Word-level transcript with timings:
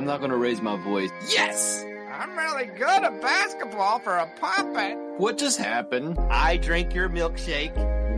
I'm 0.00 0.06
not 0.06 0.22
gonna 0.22 0.38
raise 0.38 0.62
my 0.62 0.76
voice. 0.76 1.10
Yes! 1.28 1.84
I'm 2.10 2.34
really 2.34 2.64
good 2.64 3.04
at 3.04 3.20
basketball 3.20 3.98
for 3.98 4.16
a 4.16 4.26
puppet. 4.40 4.96
What 5.18 5.36
just 5.36 5.58
happened? 5.58 6.18
I 6.30 6.56
drink 6.56 6.94
your 6.94 7.10
milkshake. 7.10 7.74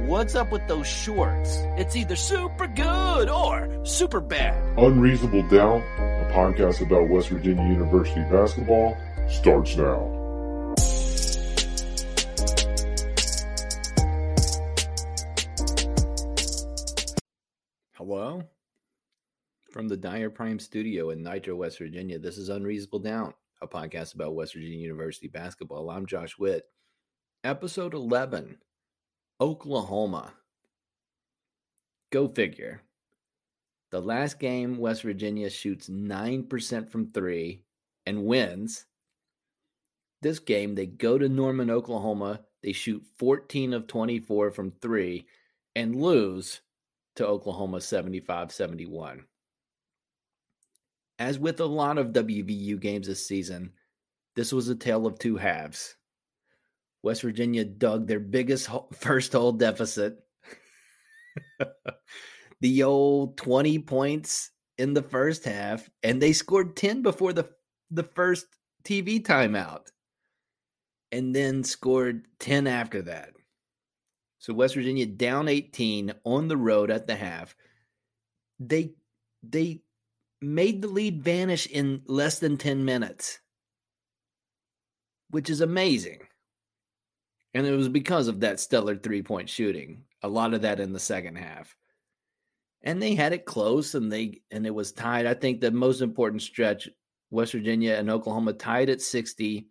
What's 0.07 0.37
up 0.37 0.53
with 0.53 0.65
those 0.69 0.87
shorts? 0.87 1.57
It's 1.77 1.97
either 1.97 2.15
super 2.15 2.69
good 2.69 3.29
or 3.29 3.85
super 3.85 4.21
bad. 4.21 4.63
Unreasonable 4.79 5.43
Doubt, 5.49 5.83
a 5.99 6.31
podcast 6.33 6.87
about 6.87 7.09
West 7.09 7.31
Virginia 7.31 7.65
University 7.65 8.21
basketball, 8.31 8.97
starts 9.29 9.77
now. 9.77 10.22
From 19.73 19.89
the 19.89 19.97
Dyer 19.97 20.29
Prime 20.29 20.59
Studio 20.59 21.11
in 21.11 21.23
Nitro, 21.23 21.57
West 21.57 21.79
Virginia, 21.79 22.19
this 22.19 22.37
is 22.37 22.51
Unreasonable 22.51 22.99
Doubt, 22.99 23.37
a 23.63 23.67
podcast 23.67 24.15
about 24.15 24.35
West 24.35 24.53
Virginia 24.53 24.77
University 24.77 25.29
basketball. 25.29 25.89
I'm 25.89 26.05
Josh 26.05 26.37
Witt. 26.39 26.65
Episode 27.43 27.95
11 27.95 28.59
Oklahoma. 29.41 30.35
Go 32.11 32.29
figure. 32.29 32.83
The 33.91 34.03
last 34.03 34.39
game, 34.39 34.77
West 34.77 35.05
Virginia 35.05 35.49
shoots 35.49 35.89
9% 35.89 36.91
from 36.91 37.11
three 37.11 37.63
and 38.05 38.27
wins. 38.27 38.85
This 40.21 40.39
game, 40.39 40.75
they 40.75 40.85
go 40.85 41.17
to 41.17 41.31
Norman, 41.31 41.71
Oklahoma. 41.71 42.43
They 42.63 42.73
shoot 42.73 43.03
14 43.17 43.73
of 43.73 43.87
24 43.87 44.51
from 44.51 44.73
three 44.83 45.25
and 45.75 45.97
lose 45.97 46.61
to 47.17 47.27
Oklahoma 47.27 47.81
75 47.81 48.53
71. 48.53 49.25
As 51.23 51.39
with 51.39 51.61
a 51.61 51.65
lot 51.65 51.99
of 51.99 52.09
WVU 52.09 52.81
games 52.81 53.07
this 53.07 53.25
season, 53.25 53.71
this 54.35 54.53
was 54.53 54.69
a 54.69 54.75
tale 54.75 55.07
of 55.07 55.21
two 55.21 55.37
halves. 55.37 55.95
West 57.05 57.23
Virginia 57.23 57.65
dug 57.65 58.09
their 58.09 58.19
biggest 58.19 58.69
first 58.93 59.33
hole 59.33 59.53
deficit. 59.53 60.17
the 62.61 62.83
old 62.83 63.37
20 63.37 63.79
points 63.79 64.51
in 64.79 64.95
the 64.95 65.03
first 65.03 65.45
half, 65.45 65.89
and 66.03 66.21
they 66.21 66.33
scored 66.33 66.75
10 66.75 67.03
before 67.03 67.33
the, 67.33 67.49
the 67.93 68.03
first 68.03 68.47
TV 68.83 69.23
timeout, 69.23 69.93
and 71.13 71.33
then 71.33 71.63
scored 71.63 72.27
10 72.41 72.67
after 72.67 73.01
that. 73.03 73.31
So 74.41 74.53
West 74.55 74.75
Virginia 74.75 75.07
down 75.07 75.47
18 75.47 76.15
on 76.25 76.49
the 76.49 76.57
road 76.57 76.91
at 76.91 77.07
the 77.07 77.15
half. 77.15 77.55
They 78.59 78.95
they 79.45 79.83
made 80.43 80.83
the 80.83 80.89
lead 80.89 81.23
vanish 81.23 81.67
in 81.67 82.03
less 82.07 82.39
than 82.39 82.57
10 82.57 82.85
minutes, 82.85 83.39
which 85.31 85.49
is 85.49 85.61
amazing. 85.61 86.21
And 87.55 87.67
it 87.67 87.73
was 87.73 87.89
because 87.89 88.29
of 88.29 88.41
that 88.41 88.61
stellar 88.61 88.97
three 88.97 89.23
point 89.23 89.49
shooting, 89.49 90.05
a 90.23 90.29
lot 90.29 90.55
of 90.55 90.63
that 90.63 90.81
in 90.81 90.93
the 90.93 91.01
second 91.01 91.37
half. 91.37 91.77
And 92.83 93.01
they 93.01 93.15
had 93.15 93.33
it 93.33 93.45
close 93.45 93.95
and 93.95 94.11
they 94.11 94.43
and 94.51 94.67
it 94.67 94.75
was 94.75 94.93
tied. 94.93 95.27
I 95.27 95.35
think 95.35 95.61
the 95.61 95.71
most 95.71 96.01
important 96.01 96.43
stretch, 96.43 96.89
West 97.31 97.53
Virginia 97.53 97.95
and 97.95 98.11
Oklahoma 98.11 98.55
tied 98.55 98.91
at 98.91 99.01
60. 99.01 99.69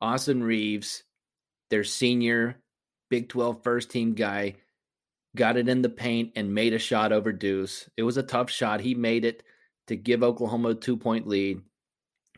Austin 0.00 0.42
Reaves, 0.42 1.04
their 1.70 1.84
senior 1.84 2.56
Big 3.08 3.28
12 3.28 3.62
first 3.62 3.90
team 3.90 4.14
guy, 4.14 4.56
got 5.36 5.56
it 5.56 5.68
in 5.68 5.82
the 5.82 5.88
paint 5.88 6.32
and 6.34 6.54
made 6.54 6.72
a 6.72 6.78
shot 6.78 7.12
over 7.12 7.32
Deuce. 7.32 7.88
It 7.96 8.02
was 8.02 8.16
a 8.16 8.22
tough 8.22 8.50
shot. 8.50 8.80
He 8.80 8.94
made 8.94 9.24
it 9.24 9.42
to 9.86 9.96
give 9.96 10.22
Oklahoma 10.22 10.70
a 10.70 10.74
two 10.74 10.96
point 10.96 11.26
lead. 11.26 11.60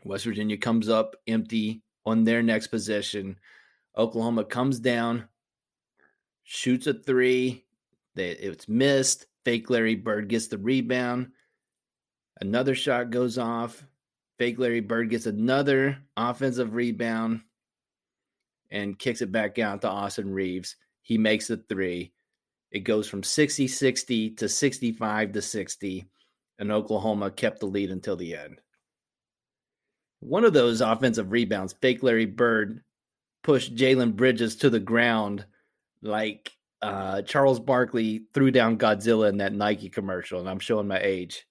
West 0.03 0.25
Virginia 0.25 0.57
comes 0.57 0.89
up 0.89 1.15
empty 1.27 1.81
on 2.05 2.23
their 2.23 2.43
next 2.43 2.67
possession. 2.67 3.37
Oklahoma 3.97 4.43
comes 4.43 4.79
down, 4.79 5.27
shoots 6.43 6.87
a 6.87 6.93
three. 6.93 7.65
They, 8.15 8.29
it's 8.29 8.67
missed. 8.67 9.25
Fake 9.43 9.69
Larry 9.69 9.95
Bird 9.95 10.27
gets 10.27 10.47
the 10.47 10.57
rebound. 10.57 11.31
Another 12.41 12.75
shot 12.75 13.11
goes 13.11 13.37
off. 13.37 13.83
Fake 14.37 14.59
Larry 14.59 14.81
Bird 14.81 15.09
gets 15.09 15.25
another 15.25 15.97
offensive 16.17 16.73
rebound 16.73 17.41
and 18.69 18.99
kicks 18.99 19.21
it 19.21 19.31
back 19.31 19.59
out 19.59 19.81
to 19.81 19.89
Austin 19.89 20.33
Reaves. 20.33 20.75
He 21.01 21.17
makes 21.17 21.47
the 21.47 21.57
three. 21.57 22.11
It 22.71 22.79
goes 22.79 23.07
from 23.07 23.23
60 23.23 23.67
60 23.67 24.31
to 24.31 24.49
65 24.49 25.31
to 25.31 25.41
60 25.41 26.09
and 26.59 26.71
Oklahoma 26.71 27.31
kept 27.31 27.59
the 27.59 27.65
lead 27.65 27.91
until 27.91 28.15
the 28.15 28.35
end. 28.35 28.61
One 30.19 30.45
of 30.45 30.53
those 30.53 30.81
offensive 30.81 31.31
rebounds, 31.31 31.73
fake 31.81 32.01
Larry 32.01 32.25
Bird 32.25 32.81
pushed 33.43 33.75
Jalen 33.75 34.15
Bridges 34.15 34.55
to 34.57 34.69
the 34.69 34.79
ground 34.79 35.45
like 36.01 36.51
uh, 36.81 37.21
Charles 37.23 37.59
Barkley 37.59 38.25
threw 38.33 38.51
down 38.51 38.77
Godzilla 38.77 39.29
in 39.29 39.37
that 39.37 39.53
Nike 39.53 39.89
commercial, 39.89 40.39
and 40.39 40.49
I'm 40.49 40.59
showing 40.59 40.87
my 40.87 40.99
age. 40.99 41.45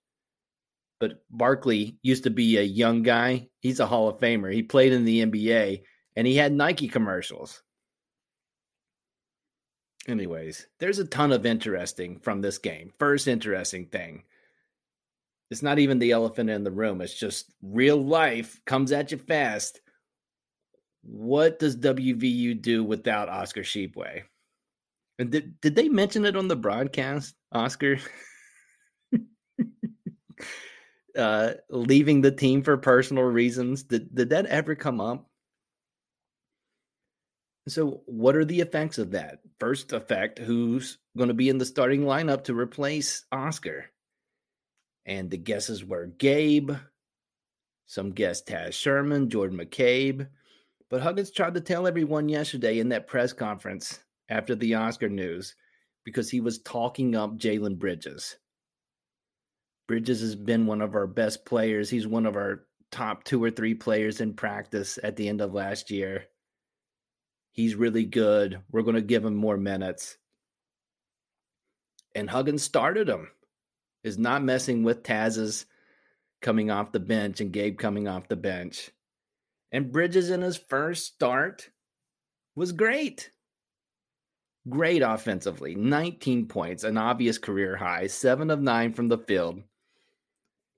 But 1.00 1.22
Barkley 1.30 1.98
used 2.02 2.24
to 2.24 2.30
be 2.30 2.56
a 2.56 2.62
young 2.62 3.02
guy. 3.02 3.48
He's 3.60 3.80
a 3.80 3.86
Hall 3.86 4.08
of 4.08 4.18
Famer. 4.18 4.52
He 4.52 4.62
played 4.62 4.92
in 4.92 5.04
the 5.04 5.24
NBA 5.24 5.82
and 6.16 6.26
he 6.26 6.36
had 6.36 6.52
Nike 6.52 6.88
commercials. 6.88 7.62
Anyways, 10.06 10.66
there's 10.78 10.98
a 10.98 11.04
ton 11.04 11.32
of 11.32 11.46
interesting 11.46 12.20
from 12.20 12.40
this 12.40 12.58
game. 12.58 12.92
First 12.98 13.26
interesting 13.26 13.86
thing 13.86 14.22
it's 15.54 15.62
not 15.62 15.78
even 15.78 16.00
the 16.00 16.10
elephant 16.10 16.50
in 16.50 16.64
the 16.64 16.72
room. 16.72 17.00
It's 17.00 17.14
just 17.14 17.54
real 17.62 17.96
life 17.96 18.60
comes 18.64 18.90
at 18.90 19.12
you 19.12 19.18
fast. 19.18 19.80
What 21.04 21.60
does 21.60 21.76
WVU 21.76 22.60
do 22.60 22.82
without 22.82 23.28
Oscar 23.28 23.60
Tshiebwe? 23.60 24.22
And 25.20 25.30
did, 25.30 25.60
did 25.60 25.76
they 25.76 25.88
mention 25.88 26.24
it 26.24 26.34
on 26.34 26.48
the 26.48 26.56
broadcast, 26.56 27.36
Oscar? 27.52 27.98
uh, 31.16 31.52
leaving 31.70 32.20
the 32.20 32.32
team 32.32 32.64
for 32.64 32.76
personal 32.76 33.22
reasons. 33.22 33.84
Did, 33.84 34.12
did 34.12 34.30
that 34.30 34.46
ever 34.46 34.74
come 34.74 35.00
up? 35.00 35.30
So, 37.68 38.02
what 38.06 38.34
are 38.34 38.44
the 38.44 38.60
effects 38.60 38.98
of 38.98 39.12
that? 39.12 39.38
First 39.60 39.92
effect, 39.92 40.40
who's 40.40 40.98
going 41.16 41.28
to 41.28 41.34
be 41.34 41.48
in 41.48 41.58
the 41.58 41.64
starting 41.64 42.00
lineup 42.00 42.42
to 42.44 42.58
replace 42.58 43.24
Oscar? 43.30 43.84
And 45.06 45.30
the 45.30 45.38
guesses 45.38 45.84
were 45.84 46.06
Gabe, 46.06 46.72
some 47.86 48.10
guessed 48.10 48.46
Taz 48.48 48.72
Sherman, 48.72 49.28
Jordan 49.30 49.58
McCabe. 49.58 50.28
But 50.90 51.02
Huggins 51.02 51.30
tried 51.30 51.54
to 51.54 51.60
tell 51.60 51.86
everyone 51.86 52.28
yesterday 52.28 52.78
in 52.78 52.90
that 52.90 53.06
press 53.06 53.32
conference 53.32 54.00
after 54.28 54.54
the 54.54 54.74
Oscar 54.74 55.08
news 55.08 55.54
because 56.04 56.30
he 56.30 56.40
was 56.40 56.60
talking 56.60 57.14
up 57.14 57.36
Jalen 57.38 57.78
Bridges. 57.78 58.36
Bridges 59.88 60.20
has 60.20 60.36
been 60.36 60.66
one 60.66 60.80
of 60.80 60.94
our 60.94 61.06
best 61.06 61.44
players. 61.44 61.90
He's 61.90 62.06
one 62.06 62.26
of 62.26 62.36
our 62.36 62.66
top 62.90 63.24
two 63.24 63.42
or 63.42 63.50
three 63.50 63.74
players 63.74 64.20
in 64.20 64.34
practice 64.34 64.98
at 65.02 65.16
the 65.16 65.28
end 65.28 65.40
of 65.40 65.52
last 65.52 65.90
year. 65.90 66.24
He's 67.52 67.74
really 67.74 68.04
good. 68.04 68.60
We're 68.70 68.82
going 68.82 68.96
to 68.96 69.02
give 69.02 69.24
him 69.24 69.34
more 69.36 69.56
minutes. 69.56 70.16
and 72.14 72.30
Huggins 72.30 72.62
started 72.62 73.08
him. 73.08 73.28
Is 74.04 74.18
not 74.18 74.44
messing 74.44 74.84
with 74.84 75.02
Taz's 75.02 75.66
coming 76.42 76.70
off 76.70 76.92
the 76.92 77.00
bench 77.00 77.40
and 77.40 77.52
Gabe 77.52 77.78
coming 77.78 78.06
off 78.06 78.28
the 78.28 78.36
bench. 78.36 78.90
And 79.72 79.90
Bridges 79.90 80.30
in 80.30 80.42
his 80.42 80.56
first 80.56 81.06
start 81.06 81.70
was 82.54 82.70
great. 82.70 83.30
Great 84.68 85.02
offensively, 85.02 85.74
19 85.74 86.46
points, 86.46 86.84
an 86.84 86.96
obvious 86.96 87.38
career 87.38 87.76
high, 87.76 88.06
7 88.06 88.50
of 88.50 88.60
9 88.60 88.92
from 88.92 89.08
the 89.08 89.18
field. 89.18 89.62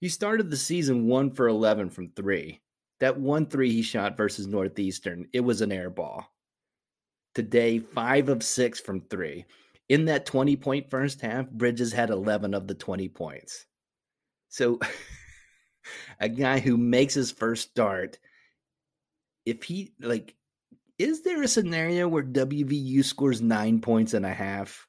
He 0.00 0.08
started 0.08 0.50
the 0.50 0.56
season 0.56 1.06
1 1.06 1.32
for 1.32 1.48
11 1.48 1.90
from 1.90 2.10
3. 2.10 2.60
That 3.00 3.18
1 3.18 3.46
3 3.46 3.70
he 3.72 3.82
shot 3.82 4.16
versus 4.16 4.46
Northeastern, 4.46 5.28
it 5.32 5.40
was 5.40 5.60
an 5.60 5.72
air 5.72 5.90
ball. 5.90 6.32
Today, 7.34 7.78
5 7.78 8.28
of 8.28 8.42
6 8.42 8.80
from 8.80 9.02
3. 9.02 9.44
In 9.88 10.06
that 10.06 10.26
20 10.26 10.56
point 10.56 10.90
first 10.90 11.20
half, 11.20 11.48
Bridges 11.50 11.92
had 11.92 12.10
11 12.10 12.54
of 12.54 12.66
the 12.66 12.74
20 12.74 13.08
points. 13.08 13.66
So, 14.48 14.80
a 16.20 16.28
guy 16.28 16.58
who 16.58 16.76
makes 16.76 17.14
his 17.14 17.30
first 17.30 17.70
start, 17.70 18.18
if 19.44 19.62
he, 19.62 19.92
like, 20.00 20.34
is 20.98 21.22
there 21.22 21.42
a 21.42 21.48
scenario 21.48 22.08
where 22.08 22.24
WVU 22.24 23.04
scores 23.04 23.40
nine 23.40 23.80
points 23.80 24.14
and 24.14 24.26
a 24.26 24.32
half? 24.32 24.86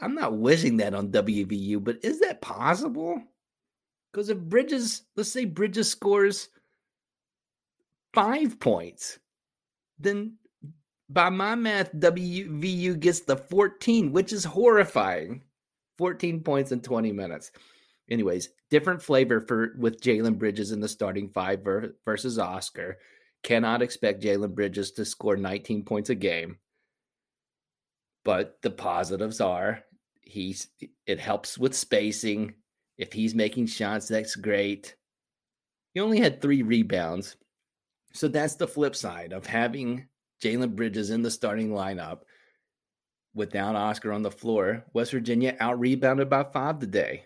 I'm 0.00 0.14
not 0.14 0.36
wishing 0.36 0.78
that 0.78 0.94
on 0.94 1.12
WVU, 1.12 1.82
but 1.82 1.98
is 2.02 2.20
that 2.20 2.40
possible? 2.40 3.22
Because 4.10 4.28
if 4.28 4.38
Bridges, 4.38 5.02
let's 5.16 5.30
say 5.30 5.44
Bridges 5.44 5.88
scores 5.88 6.48
five 8.12 8.58
points, 8.58 9.18
then 9.98 10.38
by 11.12 11.30
my 11.30 11.54
math, 11.54 11.92
WVU 11.92 12.98
gets 12.98 13.20
the 13.20 13.36
14, 13.36 14.12
which 14.12 14.32
is 14.32 14.44
horrifying. 14.44 15.42
14 15.98 16.40
points 16.40 16.72
in 16.72 16.80
20 16.80 17.12
minutes. 17.12 17.52
Anyways, 18.10 18.48
different 18.70 19.02
flavor 19.02 19.40
for 19.40 19.74
with 19.78 20.00
Jalen 20.00 20.38
Bridges 20.38 20.72
in 20.72 20.80
the 20.80 20.88
starting 20.88 21.28
five 21.28 21.62
ver, 21.62 21.94
versus 22.04 22.38
Oscar. 22.38 22.98
Cannot 23.42 23.82
expect 23.82 24.22
Jalen 24.22 24.54
Bridges 24.54 24.92
to 24.92 25.04
score 25.04 25.36
19 25.36 25.84
points 25.84 26.10
a 26.10 26.14
game. 26.14 26.58
But 28.24 28.58
the 28.62 28.70
positives 28.70 29.40
are 29.40 29.84
he's 30.22 30.68
it 31.06 31.20
helps 31.20 31.58
with 31.58 31.74
spacing. 31.74 32.54
If 32.98 33.12
he's 33.12 33.34
making 33.34 33.66
shots, 33.66 34.08
that's 34.08 34.36
great. 34.36 34.96
He 35.94 36.00
only 36.00 36.20
had 36.20 36.40
three 36.40 36.62
rebounds. 36.62 37.36
So 38.12 38.28
that's 38.28 38.56
the 38.56 38.68
flip 38.68 38.94
side 38.94 39.32
of 39.32 39.46
having 39.46 40.06
Jalen 40.42 40.74
Bridges 40.74 41.10
in 41.10 41.22
the 41.22 41.30
starting 41.30 41.70
lineup 41.70 42.20
without 43.34 43.76
Oscar 43.76 44.12
on 44.12 44.22
the 44.22 44.30
floor. 44.30 44.84
West 44.92 45.12
Virginia 45.12 45.56
out 45.60 45.78
rebounded 45.78 46.28
by 46.28 46.44
five 46.44 46.78
today. 46.78 47.24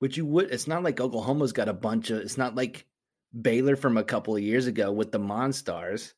Which 0.00 0.16
you 0.16 0.26
would, 0.26 0.50
it's 0.50 0.66
not 0.66 0.82
like 0.82 1.00
Oklahoma's 1.00 1.52
got 1.52 1.68
a 1.68 1.74
bunch 1.74 2.10
of, 2.10 2.18
it's 2.20 2.38
not 2.38 2.54
like 2.54 2.86
Baylor 3.38 3.76
from 3.76 3.96
a 3.96 4.04
couple 4.04 4.34
of 4.34 4.42
years 4.42 4.66
ago 4.66 4.90
with 4.90 5.12
the 5.12 5.18
Monstars. 5.18 6.12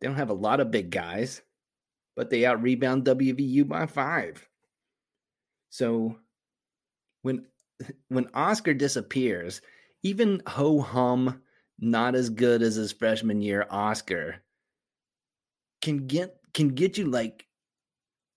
They 0.00 0.06
don't 0.06 0.16
have 0.16 0.30
a 0.30 0.34
lot 0.34 0.60
of 0.60 0.70
big 0.70 0.90
guys, 0.90 1.42
but 2.16 2.30
they 2.30 2.46
out 2.46 2.62
rebound 2.62 3.04
WVU 3.04 3.68
by 3.68 3.86
five. 3.86 4.48
So 5.68 6.16
when 7.22 7.46
when 8.08 8.28
Oscar 8.34 8.74
disappears, 8.74 9.60
even 10.02 10.42
ho 10.46 10.80
hum, 10.80 11.42
not 11.80 12.14
as 12.14 12.30
good 12.30 12.62
as 12.62 12.74
his 12.76 12.92
freshman 12.92 13.40
year, 13.40 13.66
Oscar 13.70 14.36
can 15.80 16.06
get 16.06 16.36
can 16.52 16.68
get 16.68 16.98
you 16.98 17.06
like 17.06 17.46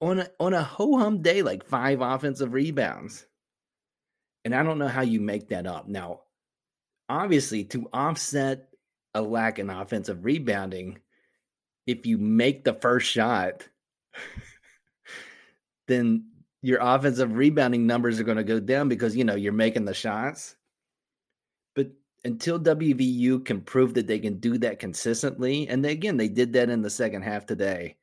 on 0.02 0.20
a 0.20 0.30
on 0.40 0.54
a 0.54 0.64
ho 0.64 0.98
hum 0.98 1.22
day 1.22 1.42
like 1.42 1.66
five 1.66 2.02
offensive 2.02 2.54
rebounds. 2.54 3.26
And 4.46 4.54
I 4.54 4.64
don't 4.64 4.80
know 4.80 4.88
how 4.88 5.02
you 5.02 5.22
make 5.22 5.50
that 5.50 5.66
up. 5.66 5.88
Now, 5.88 6.22
obviously, 7.08 7.64
to 7.66 7.90
offset 7.94 8.68
a 9.14 9.22
lack 9.22 9.60
in 9.60 9.70
offensive 9.70 10.26
rebounding, 10.26 11.00
if 11.88 12.06
you 12.06 12.18
make 12.18 12.64
the 12.64 12.74
first 12.74 13.10
shot, 13.10 13.68
then 15.88 16.26
your 16.62 16.80
offensive 16.82 17.34
rebounding 17.36 17.88
numbers 17.88 18.20
are 18.20 18.26
going 18.26 18.38
to 18.38 18.44
go 18.44 18.60
down 18.60 18.90
because 18.90 19.16
you 19.16 19.24
know 19.24 19.36
you're 19.36 19.54
making 19.54 19.86
the 19.86 19.94
shots. 19.94 20.56
Until 22.26 22.60
WVU 22.60 23.44
can 23.44 23.62
prove 23.62 23.94
that 23.96 24.08
they 24.08 24.20
can 24.20 24.40
do 24.40 24.58
that 24.60 24.80
consistently, 24.80 25.68
and 25.68 25.86
again, 25.86 26.16
they 26.16 26.30
did 26.30 26.54
that 26.54 26.70
in 26.70 26.82
the 26.82 26.90
second 26.90 27.24
half 27.24 27.46
today. 27.46 27.98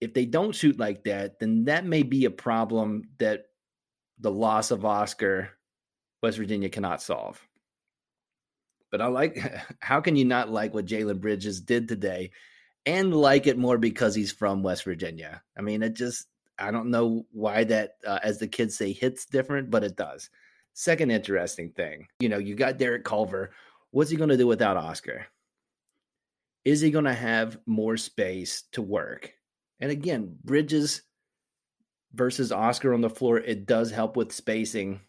If 0.00 0.14
they 0.14 0.24
don't 0.24 0.54
shoot 0.54 0.78
like 0.78 1.02
that, 1.04 1.40
then 1.40 1.64
that 1.64 1.84
may 1.84 2.02
be 2.04 2.26
a 2.26 2.30
problem 2.30 3.08
that 3.18 3.46
the 4.20 4.30
loss 4.30 4.70
of 4.70 4.84
Oscar, 4.84 5.50
West 6.22 6.38
Virginia 6.38 6.68
cannot 6.68 7.02
solve. 7.02 7.40
But 8.90 9.00
I 9.00 9.06
like 9.06 9.42
how 9.80 10.00
can 10.00 10.16
you 10.16 10.24
not 10.24 10.50
like 10.50 10.72
what 10.72 10.86
Jalen 10.86 11.20
Bridges 11.20 11.60
did 11.60 11.88
today 11.88 12.30
and 12.84 13.14
like 13.14 13.46
it 13.46 13.58
more 13.58 13.78
because 13.78 14.14
he's 14.14 14.32
from 14.32 14.62
West 14.62 14.84
Virginia? 14.84 15.42
I 15.58 15.62
mean, 15.62 15.82
it 15.82 15.94
just, 15.94 16.28
I 16.58 16.70
don't 16.70 16.90
know 16.90 17.26
why 17.32 17.64
that, 17.64 17.96
uh, 18.06 18.20
as 18.22 18.38
the 18.38 18.48
kids 18.48 18.76
say, 18.76 18.92
hits 18.92 19.26
different, 19.26 19.70
but 19.70 19.84
it 19.84 19.96
does. 19.96 20.30
Second 20.78 21.10
interesting 21.10 21.70
thing, 21.70 22.06
you 22.20 22.28
know, 22.28 22.36
you 22.36 22.54
got 22.54 22.76
Derek 22.76 23.02
Culver. 23.02 23.50
What's 23.92 24.10
he 24.10 24.18
going 24.18 24.28
to 24.28 24.36
do 24.36 24.46
without 24.46 24.76
Oscar? 24.76 25.26
Is 26.66 26.82
he 26.82 26.90
going 26.90 27.06
to 27.06 27.14
have 27.14 27.58
more 27.64 27.96
space 27.96 28.64
to 28.72 28.82
work? 28.82 29.32
And 29.80 29.90
again, 29.90 30.36
Bridges 30.44 31.00
versus 32.12 32.52
Oscar 32.52 32.92
on 32.92 33.00
the 33.00 33.08
floor, 33.08 33.38
it 33.38 33.64
does 33.64 33.90
help 33.90 34.18
with 34.18 34.32
spacing. 34.32 35.00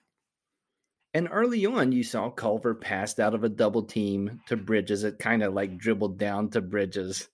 And 1.14 1.28
early 1.30 1.66
on, 1.66 1.92
you 1.92 2.02
saw 2.02 2.30
Culver 2.30 2.74
passed 2.74 3.20
out 3.20 3.34
of 3.34 3.44
a 3.44 3.50
double 3.50 3.84
team 3.84 4.40
to 4.48 4.56
Bridges. 4.56 5.04
It 5.04 5.20
kind 5.20 5.44
of 5.44 5.54
like 5.54 5.78
dribbled 5.78 6.18
down 6.18 6.50
to 6.52 6.62
Bridges, 6.62 7.28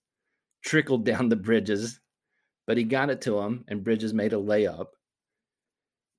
trickled 0.64 1.04
down 1.04 1.28
the 1.28 1.36
Bridges, 1.36 2.00
but 2.66 2.78
he 2.78 2.82
got 2.82 3.10
it 3.10 3.20
to 3.20 3.38
him, 3.38 3.64
and 3.68 3.84
Bridges 3.84 4.12
made 4.12 4.32
a 4.32 4.36
layup. 4.36 4.86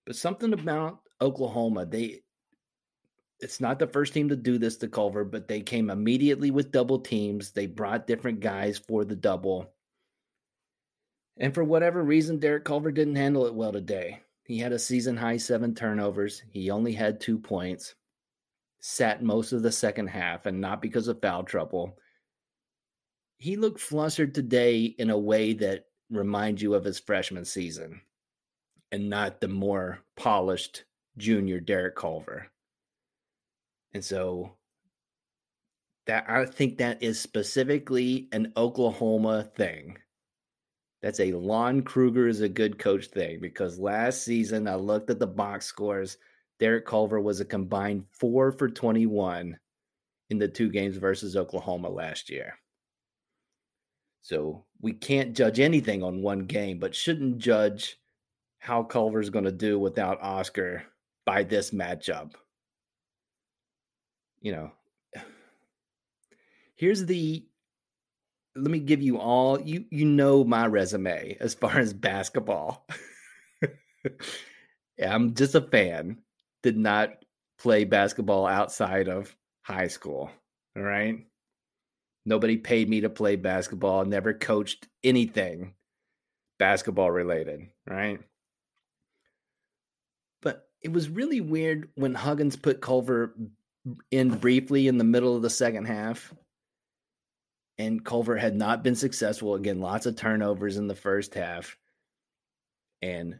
But 0.06 0.16
something 0.16 0.54
about 0.54 1.00
Oklahoma, 1.22 1.86
they 1.86 2.22
it's 3.40 3.60
not 3.60 3.80
the 3.80 3.88
first 3.88 4.14
team 4.14 4.30
to 4.30 4.36
do 4.36 4.58
this 4.58 4.78
to 4.78 4.88
Culver, 4.88 5.26
but 5.26 5.48
they 5.48 5.62
came 5.62 5.90
immediately 5.90 6.52
with 6.52 6.72
double 6.72 7.00
teams. 7.00 7.52
They 7.52 7.68
brought 7.68 8.08
different 8.08 8.40
guys 8.40 8.78
for 8.78 9.04
the 9.04 9.16
double. 9.16 9.74
And 11.38 11.54
for 11.54 11.64
whatever 11.64 12.02
reason, 12.02 12.40
Derek 12.40 12.64
Culver 12.64 12.92
didn't 12.92 13.18
handle 13.18 13.46
it 13.46 13.54
well 13.54 13.74
today. 13.74 14.22
He 14.46 14.58
had 14.58 14.72
a 14.72 14.80
season 14.80 15.18
high 15.18 15.38
seven 15.38 15.76
turnovers. 15.76 16.44
He 16.50 16.70
only 16.70 16.94
had 16.94 17.20
two 17.20 17.38
points, 17.38 17.96
sat 18.80 19.22
most 19.22 19.52
of 19.52 19.64
the 19.64 19.72
second 19.72 20.08
half, 20.08 20.46
and 20.46 20.62
not 20.62 20.82
because 20.82 21.08
of 21.08 21.22
foul 21.22 21.44
trouble. 21.44 21.98
He 23.38 23.58
looked 23.58 23.82
flustered 23.82 24.34
today 24.34 24.86
in 24.86 25.10
a 25.10 25.18
way 25.18 25.54
that 25.54 25.88
reminds 26.10 26.62
you 26.62 26.74
of 26.74 26.86
his 26.86 27.00
freshman 27.00 27.44
season 27.44 28.00
and 28.92 29.10
not 29.10 29.42
the 29.42 29.48
more 29.48 30.00
polished 30.16 30.86
junior 31.18 31.60
Derek 31.60 31.96
Culver. 31.96 32.48
And 33.94 34.04
so 34.04 34.52
that 36.08 36.26
I 36.30 36.46
think 36.46 36.78
that 36.78 37.02
is 37.02 37.20
specifically 37.20 38.28
an 38.32 38.54
Oklahoma 38.58 39.44
thing 39.44 39.98
that's 41.06 41.20
a 41.20 41.34
Lon 41.34 41.84
Kruger 41.84 42.28
is 42.28 42.42
a 42.42 42.50
good 42.50 42.80
coach 42.80 43.06
thing 43.08 43.40
because 43.40 43.78
last 43.78 44.24
season 44.24 44.68
I 44.68 44.74
looked 44.74 45.12
at 45.12 45.20
the 45.20 45.28
box 45.28 45.68
scores. 45.68 46.18
Derek 46.60 46.88
Culver 46.88 47.22
was 47.22 47.40
a 47.40 47.46
combined 47.46 48.06
four 48.12 48.52
for 48.52 48.70
21 48.70 49.56
in 50.32 50.38
the 50.40 50.48
two 50.48 50.70
games 50.70 50.98
versus 50.98 51.36
Oklahoma 51.36 51.90
last 51.90 52.32
year. 52.32 52.56
So 54.22 54.66
we 54.82 54.94
can't 54.94 55.36
judge 55.36 55.60
anything 55.60 56.02
on 56.02 56.24
one 56.24 56.48
game, 56.48 56.80
but 56.80 56.96
shouldn't 56.96 57.38
judge 57.38 57.98
how 58.58 58.82
Culver's 58.82 59.30
going 59.30 59.46
to 59.46 59.52
do 59.52 59.78
without 59.78 60.24
Oscar 60.24 60.86
by 61.26 61.44
this 61.44 61.72
matchup. 61.72 62.34
You 64.42 64.52
know, 64.52 64.72
here's 66.76 67.06
the 67.06 67.46
let 68.56 68.72
me 68.72 68.80
give 68.80 69.02
you 69.02 69.18
all 69.18 69.60
you 69.60 69.86
you 69.90 70.06
know 70.06 70.44
my 70.44 70.66
resume 70.68 71.38
as 71.40 71.56
far 71.56 71.78
as 71.78 71.94
basketball. 71.94 72.88
I'm 75.04 75.34
just 75.34 75.56
a 75.56 75.62
fan. 75.62 76.20
Did 76.64 76.78
not 76.78 77.10
play 77.60 77.84
basketball 77.84 78.46
outside 78.46 79.08
of 79.08 79.36
high 79.64 79.88
school. 79.88 80.30
All 80.78 80.84
right. 80.84 81.26
Nobody 82.26 82.58
paid 82.58 82.90
me 82.90 83.02
to 83.02 83.10
play 83.10 83.36
basketball, 83.36 84.04
never 84.06 84.34
coached 84.34 84.88
anything 85.04 85.76
basketball 86.58 87.12
related, 87.12 87.68
right? 87.86 88.20
It 90.82 90.92
was 90.92 91.10
really 91.10 91.42
weird 91.42 91.90
when 91.96 92.14
Huggins 92.14 92.56
put 92.56 92.82
Culver 92.82 93.36
in 94.12 94.30
briefly 94.30 94.88
in 94.88 94.98
the 94.98 95.04
middle 95.04 95.36
of 95.36 95.42
the 95.42 95.50
second 95.50 95.86
half 95.86 96.34
and 97.78 98.04
Culver 98.04 98.38
had 98.38 98.56
not 98.56 98.84
been 98.84 98.96
successful. 98.96 99.56
Again, 99.56 99.80
lots 99.80 100.06
of 100.06 100.16
turnovers 100.16 100.78
in 100.78 100.88
the 100.88 100.96
first 100.96 101.34
half. 101.34 101.78
And 103.02 103.40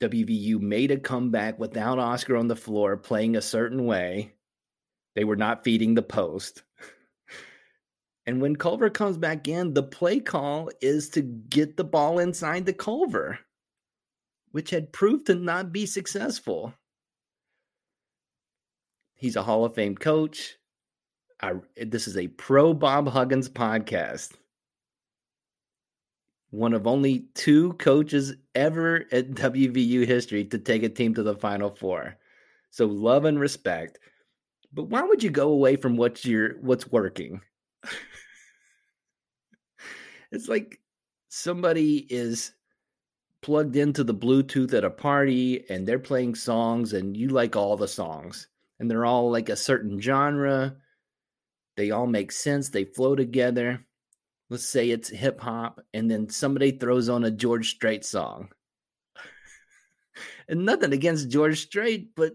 WVU 0.00 0.60
made 0.60 0.90
a 0.90 0.98
comeback 0.98 1.58
without 1.58 1.98
Oscar 1.98 2.36
on 2.36 2.48
the 2.48 2.56
floor 2.56 2.96
playing 2.96 3.36
a 3.36 3.42
certain 3.42 3.84
way. 3.84 4.34
They 5.14 5.24
were 5.24 5.36
not 5.36 5.64
feeding 5.64 5.94
the 5.94 6.02
post. 6.02 6.62
And 8.24 8.40
when 8.40 8.54
Culver 8.54 8.88
comes 8.88 9.18
back 9.18 9.48
in, 9.48 9.74
the 9.74 9.82
play 9.82 10.20
call 10.20 10.70
is 10.80 11.08
to 11.08 11.22
get 11.22 11.76
the 11.76 11.82
ball 11.82 12.20
inside 12.20 12.66
the 12.66 12.72
Culver, 12.72 13.40
which 14.52 14.70
had 14.70 14.92
proved 14.92 15.26
to 15.26 15.34
not 15.34 15.72
be 15.72 15.84
successful. 15.86 16.72
He's 19.14 19.36
a 19.36 19.42
Hall 19.42 19.64
of 19.64 19.74
Fame 19.74 19.96
coach. 19.96 20.56
I, 21.40 21.54
this 21.76 22.06
is 22.06 22.16
a 22.16 22.28
pro 22.28 22.72
Bob 22.72 23.08
Huggins 23.08 23.48
podcast. 23.48 24.32
One 26.50 26.74
of 26.74 26.86
only 26.86 27.26
two 27.34 27.72
coaches 27.74 28.34
ever 28.54 29.06
at 29.10 29.30
WVU 29.32 30.06
history 30.06 30.44
to 30.44 30.58
take 30.58 30.82
a 30.82 30.88
team 30.88 31.14
to 31.14 31.22
the 31.22 31.34
Final 31.34 31.70
Four. 31.70 32.16
So 32.70 32.86
love 32.86 33.24
and 33.24 33.40
respect. 33.40 33.98
But 34.72 34.84
why 34.84 35.02
would 35.02 35.22
you 35.22 35.30
go 35.30 35.50
away 35.50 35.76
from 35.76 35.96
what's 35.96 36.24
your 36.24 36.58
what's 36.60 36.90
working? 36.90 37.40
it's 40.32 40.48
like 40.48 40.80
somebody 41.28 42.06
is 42.10 42.52
plugged 43.42 43.76
into 43.76 44.04
the 44.04 44.14
Bluetooth 44.14 44.72
at 44.72 44.84
a 44.84 44.90
party 44.90 45.64
and 45.68 45.86
they're 45.86 45.98
playing 45.98 46.36
songs 46.36 46.92
and 46.92 47.16
you 47.16 47.28
like 47.28 47.56
all 47.56 47.76
the 47.76 47.88
songs 47.88 48.46
and 48.78 48.90
they're 48.90 49.04
all 49.04 49.30
like 49.30 49.48
a 49.48 49.56
certain 49.56 50.00
genre. 50.00 50.76
They 51.76 51.90
all 51.90 52.06
make 52.06 52.32
sense, 52.32 52.68
they 52.68 52.84
flow 52.84 53.14
together. 53.16 53.84
Let's 54.48 54.68
say 54.68 54.90
it's 54.90 55.08
hip 55.08 55.40
hop, 55.40 55.80
and 55.94 56.10
then 56.10 56.28
somebody 56.28 56.72
throws 56.72 57.08
on 57.08 57.24
a 57.24 57.30
George 57.30 57.70
Strait 57.70 58.04
song. 58.04 58.50
and 60.48 60.66
nothing 60.66 60.92
against 60.92 61.30
George 61.30 61.62
Strait, 61.62 62.14
but 62.14 62.34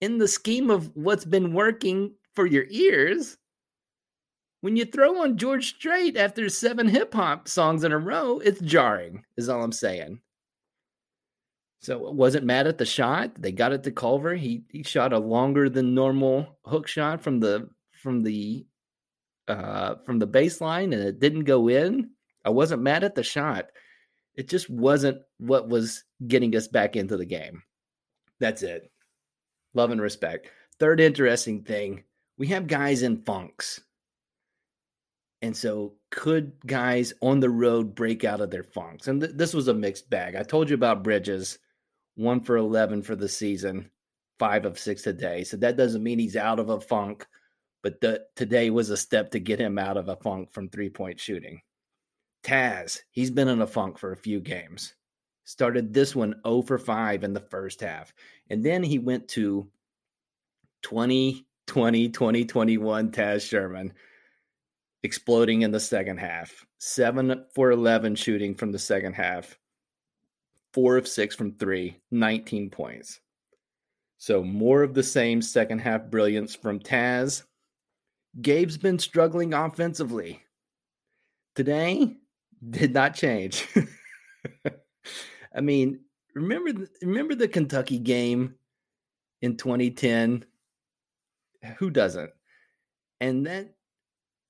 in 0.00 0.18
the 0.18 0.26
scheme 0.26 0.70
of 0.70 0.90
what's 0.96 1.24
been 1.24 1.52
working 1.52 2.14
for 2.34 2.46
your 2.46 2.64
ears, 2.68 3.36
when 4.60 4.76
you 4.76 4.84
throw 4.84 5.22
on 5.22 5.38
George 5.38 5.68
Strait 5.76 6.16
after 6.16 6.48
seven 6.48 6.88
hip 6.88 7.14
hop 7.14 7.46
songs 7.46 7.84
in 7.84 7.92
a 7.92 7.98
row, 7.98 8.40
it's 8.40 8.60
jarring, 8.60 9.24
is 9.36 9.48
all 9.48 9.62
I'm 9.62 9.72
saying. 9.72 10.20
So 11.82 11.98
wasn't 12.10 12.46
mad 12.46 12.68
at 12.68 12.78
the 12.78 12.86
shot. 12.86 13.32
They 13.40 13.50
got 13.50 13.72
it 13.72 13.82
to 13.84 13.90
Culver. 13.90 14.34
He 14.34 14.64
he 14.70 14.84
shot 14.84 15.12
a 15.12 15.18
longer 15.18 15.68
than 15.68 15.94
normal 15.94 16.58
hook 16.64 16.86
shot 16.86 17.22
from 17.22 17.40
the 17.40 17.68
from 17.92 18.22
the 18.22 18.64
uh 19.48 19.96
from 20.06 20.18
the 20.20 20.28
baseline 20.28 20.94
and 20.94 21.02
it 21.02 21.18
didn't 21.18 21.44
go 21.44 21.68
in. 21.68 22.10
I 22.44 22.50
wasn't 22.50 22.82
mad 22.82 23.02
at 23.02 23.16
the 23.16 23.24
shot. 23.24 23.66
It 24.34 24.48
just 24.48 24.70
wasn't 24.70 25.18
what 25.38 25.68
was 25.68 26.04
getting 26.26 26.54
us 26.56 26.68
back 26.68 26.96
into 26.96 27.16
the 27.16 27.26
game. 27.26 27.62
That's 28.38 28.62
it. 28.62 28.90
Love 29.74 29.90
and 29.90 30.00
respect. 30.00 30.48
Third 30.78 31.00
interesting 31.00 31.62
thing, 31.62 32.04
we 32.38 32.46
have 32.48 32.66
guys 32.66 33.02
in 33.02 33.22
funks. 33.22 33.80
And 35.42 35.56
so, 35.56 35.94
could 36.10 36.52
guys 36.66 37.12
on 37.20 37.40
the 37.40 37.50
road 37.50 37.94
break 37.96 38.24
out 38.24 38.40
of 38.40 38.50
their 38.50 38.62
funks? 38.62 39.08
And 39.08 39.20
th- 39.20 39.34
this 39.34 39.52
was 39.52 39.68
a 39.68 39.74
mixed 39.74 40.08
bag. 40.08 40.36
I 40.36 40.44
told 40.44 40.70
you 40.70 40.74
about 40.74 41.02
Bridges, 41.02 41.58
one 42.16 42.40
for 42.40 42.56
11 42.56 43.02
for 43.02 43.16
the 43.16 43.28
season, 43.28 43.90
five 44.38 44.64
of 44.64 44.78
six 44.78 45.02
today. 45.02 45.44
So, 45.44 45.56
that 45.58 45.76
doesn't 45.76 46.02
mean 46.02 46.18
he's 46.18 46.36
out 46.36 46.58
of 46.58 46.68
a 46.68 46.80
funk, 46.80 47.26
but 47.82 48.00
the, 48.00 48.24
today 48.36 48.70
was 48.70 48.90
a 48.90 48.96
step 48.96 49.30
to 49.32 49.40
get 49.40 49.60
him 49.60 49.78
out 49.78 49.96
of 49.96 50.08
a 50.08 50.16
funk 50.16 50.52
from 50.52 50.68
three 50.68 50.90
point 50.90 51.20
shooting. 51.20 51.60
Taz, 52.42 53.00
he's 53.10 53.30
been 53.30 53.48
in 53.48 53.62
a 53.62 53.66
funk 53.66 53.98
for 53.98 54.12
a 54.12 54.16
few 54.16 54.40
games. 54.40 54.94
Started 55.44 55.92
this 55.92 56.14
one 56.14 56.34
0 56.46 56.62
for 56.62 56.78
5 56.78 57.24
in 57.24 57.32
the 57.32 57.40
first 57.40 57.80
half. 57.80 58.12
And 58.50 58.64
then 58.64 58.82
he 58.82 58.98
went 58.98 59.28
to 59.28 59.68
2020, 60.82 62.08
2021 62.08 63.10
Taz 63.10 63.48
Sherman 63.48 63.92
exploding 65.02 65.62
in 65.62 65.70
the 65.70 65.80
second 65.80 66.18
half. 66.18 66.64
Seven 66.78 67.44
for 67.54 67.70
11 67.70 68.14
shooting 68.16 68.54
from 68.54 68.72
the 68.72 68.78
second 68.78 69.14
half, 69.14 69.58
four 70.72 70.96
of 70.96 71.06
six 71.06 71.34
from 71.34 71.52
three, 71.52 71.98
19 72.10 72.70
points. 72.70 73.20
So 74.18 74.42
more 74.42 74.82
of 74.82 74.94
the 74.94 75.02
same 75.02 75.42
second 75.42 75.80
half 75.80 76.04
brilliance 76.04 76.54
from 76.54 76.78
Taz. 76.78 77.42
Gabe's 78.40 78.78
been 78.78 78.98
struggling 78.98 79.52
offensively. 79.52 80.42
Today 81.54 82.16
did 82.70 82.94
not 82.94 83.14
change. 83.14 83.66
I 85.54 85.60
mean, 85.60 86.00
remember 86.34 86.86
remember 87.02 87.34
the 87.34 87.48
Kentucky 87.48 87.98
game 87.98 88.54
in 89.42 89.56
2010? 89.56 90.44
Who 91.78 91.90
doesn't? 91.90 92.30
And 93.20 93.46
that 93.46 93.74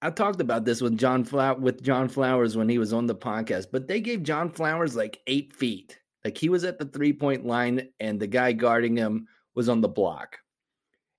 I 0.02 0.10
talked 0.10 0.40
about 0.40 0.64
this 0.64 0.80
with 0.80 0.98
John 0.98 1.24
Flow- 1.24 1.54
with 1.54 1.82
John 1.82 2.08
Flowers 2.08 2.56
when 2.56 2.68
he 2.68 2.78
was 2.78 2.92
on 2.92 3.06
the 3.06 3.14
podcast, 3.14 3.66
but 3.72 3.88
they 3.88 4.00
gave 4.00 4.22
John 4.22 4.50
Flowers 4.50 4.96
like 4.96 5.20
eight 5.26 5.54
feet. 5.54 5.98
Like 6.24 6.38
he 6.38 6.48
was 6.48 6.64
at 6.64 6.78
the 6.78 6.84
three 6.84 7.12
point 7.12 7.46
line 7.46 7.88
and 8.00 8.20
the 8.20 8.26
guy 8.26 8.52
guarding 8.52 8.96
him 8.96 9.26
was 9.54 9.68
on 9.68 9.80
the 9.80 9.88
block. 9.88 10.38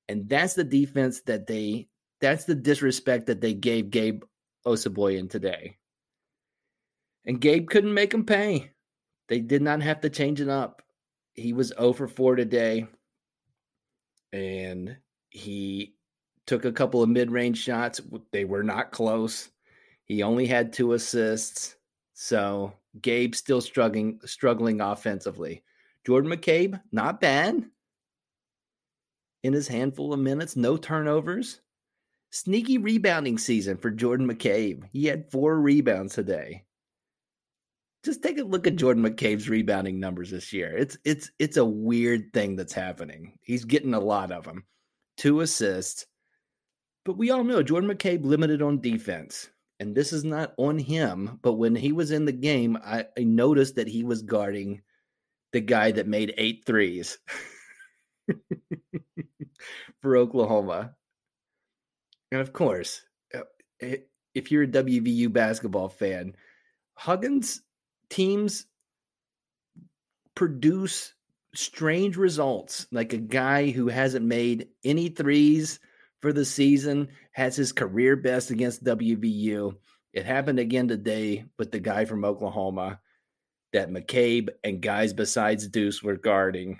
And 0.07 0.27
that's 0.27 0.53
the 0.53 0.63
defense 0.63 1.21
that 1.21 1.47
they 1.47 1.87
that's 2.21 2.45
the 2.45 2.55
disrespect 2.55 3.27
that 3.27 3.41
they 3.41 3.53
gave 3.53 3.89
Gabe 3.89 4.23
Osabuohien 4.65 5.29
today. 5.29 5.77
And 7.25 7.39
Gabe 7.39 7.69
couldn't 7.69 7.93
make 7.93 8.13
him 8.13 8.25
pay. 8.25 8.71
They 9.27 9.39
did 9.39 9.61
not 9.61 9.81
have 9.81 10.01
to 10.01 10.09
change 10.09 10.39
it 10.41 10.49
up. 10.49 10.81
He 11.33 11.53
was 11.53 11.73
0 11.77 11.93
for 11.93 12.07
4 12.07 12.35
today. 12.35 12.87
And 14.31 14.97
he 15.29 15.95
took 16.45 16.65
a 16.65 16.71
couple 16.71 17.01
of 17.01 17.09
mid-range 17.09 17.57
shots. 17.57 18.01
They 18.31 18.45
were 18.45 18.63
not 18.63 18.91
close. 18.91 19.49
He 20.05 20.23
only 20.23 20.45
had 20.45 20.73
two 20.73 20.93
assists. 20.93 21.75
So 22.13 22.73
Gabe 23.01 23.35
still 23.35 23.61
struggling 23.61 24.19
struggling 24.25 24.81
offensively. 24.81 25.63
Jordan 26.05 26.31
McCabe, 26.31 26.79
not 26.91 27.21
bad. 27.21 27.63
In 29.43 29.53
his 29.53 29.67
handful 29.67 30.13
of 30.13 30.19
minutes, 30.19 30.55
no 30.55 30.77
turnovers. 30.77 31.61
Sneaky 32.31 32.77
rebounding 32.77 33.37
season 33.37 33.77
for 33.77 33.91
Jordan 33.91 34.27
McCabe. 34.27 34.83
He 34.91 35.05
had 35.05 35.29
four 35.31 35.59
rebounds 35.59 36.15
today. 36.15 36.63
Just 38.03 38.23
take 38.23 38.37
a 38.37 38.43
look 38.43 38.67
at 38.67 38.75
Jordan 38.75 39.03
McCabe's 39.03 39.49
rebounding 39.49 39.99
numbers 39.99 40.31
this 40.31 40.51
year. 40.51 40.75
It's 40.75 40.97
it's 41.05 41.31
it's 41.39 41.57
a 41.57 41.65
weird 41.65 42.33
thing 42.33 42.55
that's 42.55 42.73
happening. 42.73 43.37
He's 43.41 43.65
getting 43.65 43.93
a 43.93 43.99
lot 43.99 44.31
of 44.31 44.43
them. 44.45 44.65
Two 45.15 45.41
assists, 45.41 46.05
but 47.05 47.17
we 47.17 47.29
all 47.29 47.43
know 47.43 47.63
Jordan 47.63 47.89
McCabe 47.89 48.25
limited 48.25 48.61
on 48.61 48.81
defense. 48.81 49.49
And 49.83 49.93
this 49.93 50.13
is 50.13 50.23
not 50.23 50.53
on 50.55 50.79
him, 50.79 51.39
but 51.41 51.55
when 51.55 51.75
he 51.75 51.91
was 51.91 52.11
in 52.11 52.23
the 52.23 52.31
game, 52.31 52.77
I, 52.77 53.05
I 53.19 53.25
noticed 53.25 53.75
that 53.75 53.89
he 53.89 54.05
was 54.05 54.21
guarding 54.21 54.81
the 55.51 55.59
guy 55.59 55.91
that 55.91 56.07
made 56.07 56.33
eight 56.37 56.63
threes 56.65 57.17
for 60.01 60.15
Oklahoma. 60.15 60.95
And 62.31 62.39
of 62.39 62.53
course, 62.53 63.01
uh, 63.35 63.41
if 64.33 64.53
you're 64.53 64.63
a 64.63 64.67
WVU 64.67 65.33
basketball 65.33 65.89
fan, 65.89 66.37
Huggins 66.93 67.61
teams 68.09 68.67
produce 70.33 71.13
strange 71.53 72.15
results. 72.15 72.87
Like 72.89 73.11
a 73.11 73.17
guy 73.17 73.71
who 73.71 73.89
hasn't 73.89 74.25
made 74.25 74.69
any 74.85 75.09
threes 75.09 75.81
for 76.23 76.31
the 76.31 76.45
season, 76.45 77.09
has 77.33 77.53
his 77.57 77.73
career 77.73 78.15
best 78.15 78.49
against 78.49 78.85
WVU. 78.85 79.75
It 80.13 80.25
happened 80.25 80.57
again 80.57 80.87
today 80.87 81.43
with 81.59 81.69
the 81.69 81.81
guy 81.81 82.05
from 82.05 82.23
Oklahoma 82.23 83.01
that 83.73 83.89
McCabe 83.89 84.47
and 84.63 84.81
guys 84.81 85.11
besides 85.11 85.67
Deuce 85.67 86.01
were 86.01 86.15
guarding. 86.15 86.79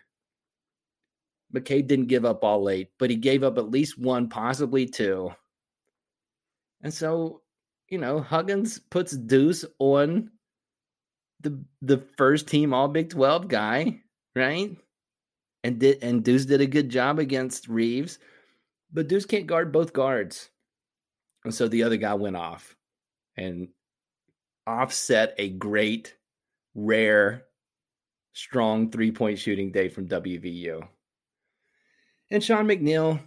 McCabe 1.53 1.87
didn't 1.87 2.07
give 2.07 2.23
up 2.23 2.41
all 2.45 2.63
late, 2.63 2.91
but 2.97 3.09
he 3.09 3.17
gave 3.17 3.43
up 3.43 3.57
at 3.57 3.69
least 3.69 3.99
one, 3.99 4.29
possibly 4.29 4.85
two. 4.85 5.31
And 6.81 6.93
so, 6.93 7.41
you 7.89 7.97
know, 7.97 8.21
Huggins 8.21 8.79
puts 8.79 9.11
Deuce 9.11 9.65
on 9.77 10.31
the 11.41 11.61
the 11.81 11.97
first 12.15 12.47
team 12.47 12.73
all 12.73 12.87
Big 12.87 13.09
12 13.09 13.49
guy, 13.49 13.99
right? 14.37 14.77
And 15.65 15.79
did 15.79 16.01
and 16.01 16.23
Deuce 16.23 16.45
did 16.45 16.61
a 16.61 16.65
good 16.65 16.87
job 16.87 17.19
against 17.19 17.67
Reaves. 17.67 18.19
But 18.93 19.07
Deuce 19.07 19.25
can't 19.25 19.47
guard 19.47 19.71
both 19.71 19.91
guards. 19.91 20.49
And 21.43 21.53
so 21.53 21.67
the 21.67 21.83
other 21.83 21.97
guy 21.97 22.13
went 22.13 22.37
off 22.37 22.75
and 23.35 23.69
offset 24.67 25.33
a 25.37 25.49
great, 25.49 26.15
rare, 26.75 27.45
strong 28.33 28.91
three 28.91 29.11
point 29.11 29.39
shooting 29.39 29.71
day 29.71 29.89
from 29.89 30.07
WVU. 30.07 30.87
And 32.31 32.43
Sean 32.43 32.65
McNeil, 32.65 33.19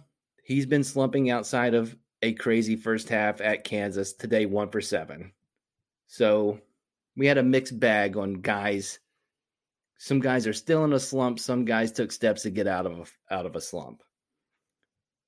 he's 0.43 0.65
been 0.65 0.83
slumping 0.83 1.29
outside 1.29 1.73
of 1.73 1.95
a 2.21 2.33
crazy 2.33 2.75
first 2.75 3.09
half 3.09 3.41
at 3.41 3.63
Kansas. 3.63 4.13
Today, 4.13 4.45
one 4.45 4.69
for 4.69 4.81
seven. 4.81 5.33
So 6.07 6.59
we 7.15 7.27
had 7.27 7.37
a 7.37 7.43
mixed 7.43 7.79
bag 7.79 8.17
on 8.17 8.35
guys. 8.35 8.99
Some 9.99 10.19
guys 10.19 10.47
are 10.47 10.53
still 10.53 10.83
in 10.85 10.93
a 10.93 10.99
slump. 10.99 11.39
Some 11.39 11.65
guys 11.65 11.91
took 11.91 12.11
steps 12.11 12.43
to 12.43 12.49
get 12.49 12.67
out 12.67 12.85
of 12.85 12.99
a, 12.99 13.33
out 13.33 13.45
of 13.45 13.55
a 13.55 13.61
slump. 13.61 14.01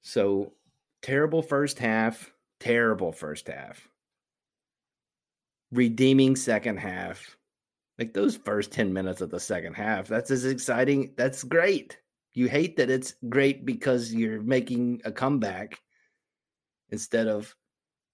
So 0.01 0.53
terrible 1.01 1.41
first 1.41 1.79
half. 1.79 2.32
Terrible 2.60 3.12
first 3.12 3.48
half. 3.48 3.88
Redeeming 5.72 6.36
second 6.36 6.77
half. 6.77 7.38
Like 7.98 8.13
those 8.13 8.38
first 8.38 8.72
10 8.72 8.94
minutes 8.94 9.22
of 9.22 9.29
the 9.29 9.39
second 9.39 9.74
half, 9.74 10.08
that's 10.08 10.32
as 10.32 10.46
exciting. 10.46 11.13
That's 11.18 11.44
great. 11.44 11.98
You 12.34 12.48
hate 12.48 12.77
that 12.77 12.89
it's 12.89 13.15
great 13.27 13.65
because 13.65 14.13
you're 14.13 14.41
making 14.41 15.01
a 15.03 15.12
comeback 15.12 15.79
instead 16.89 17.27
of 17.27 17.53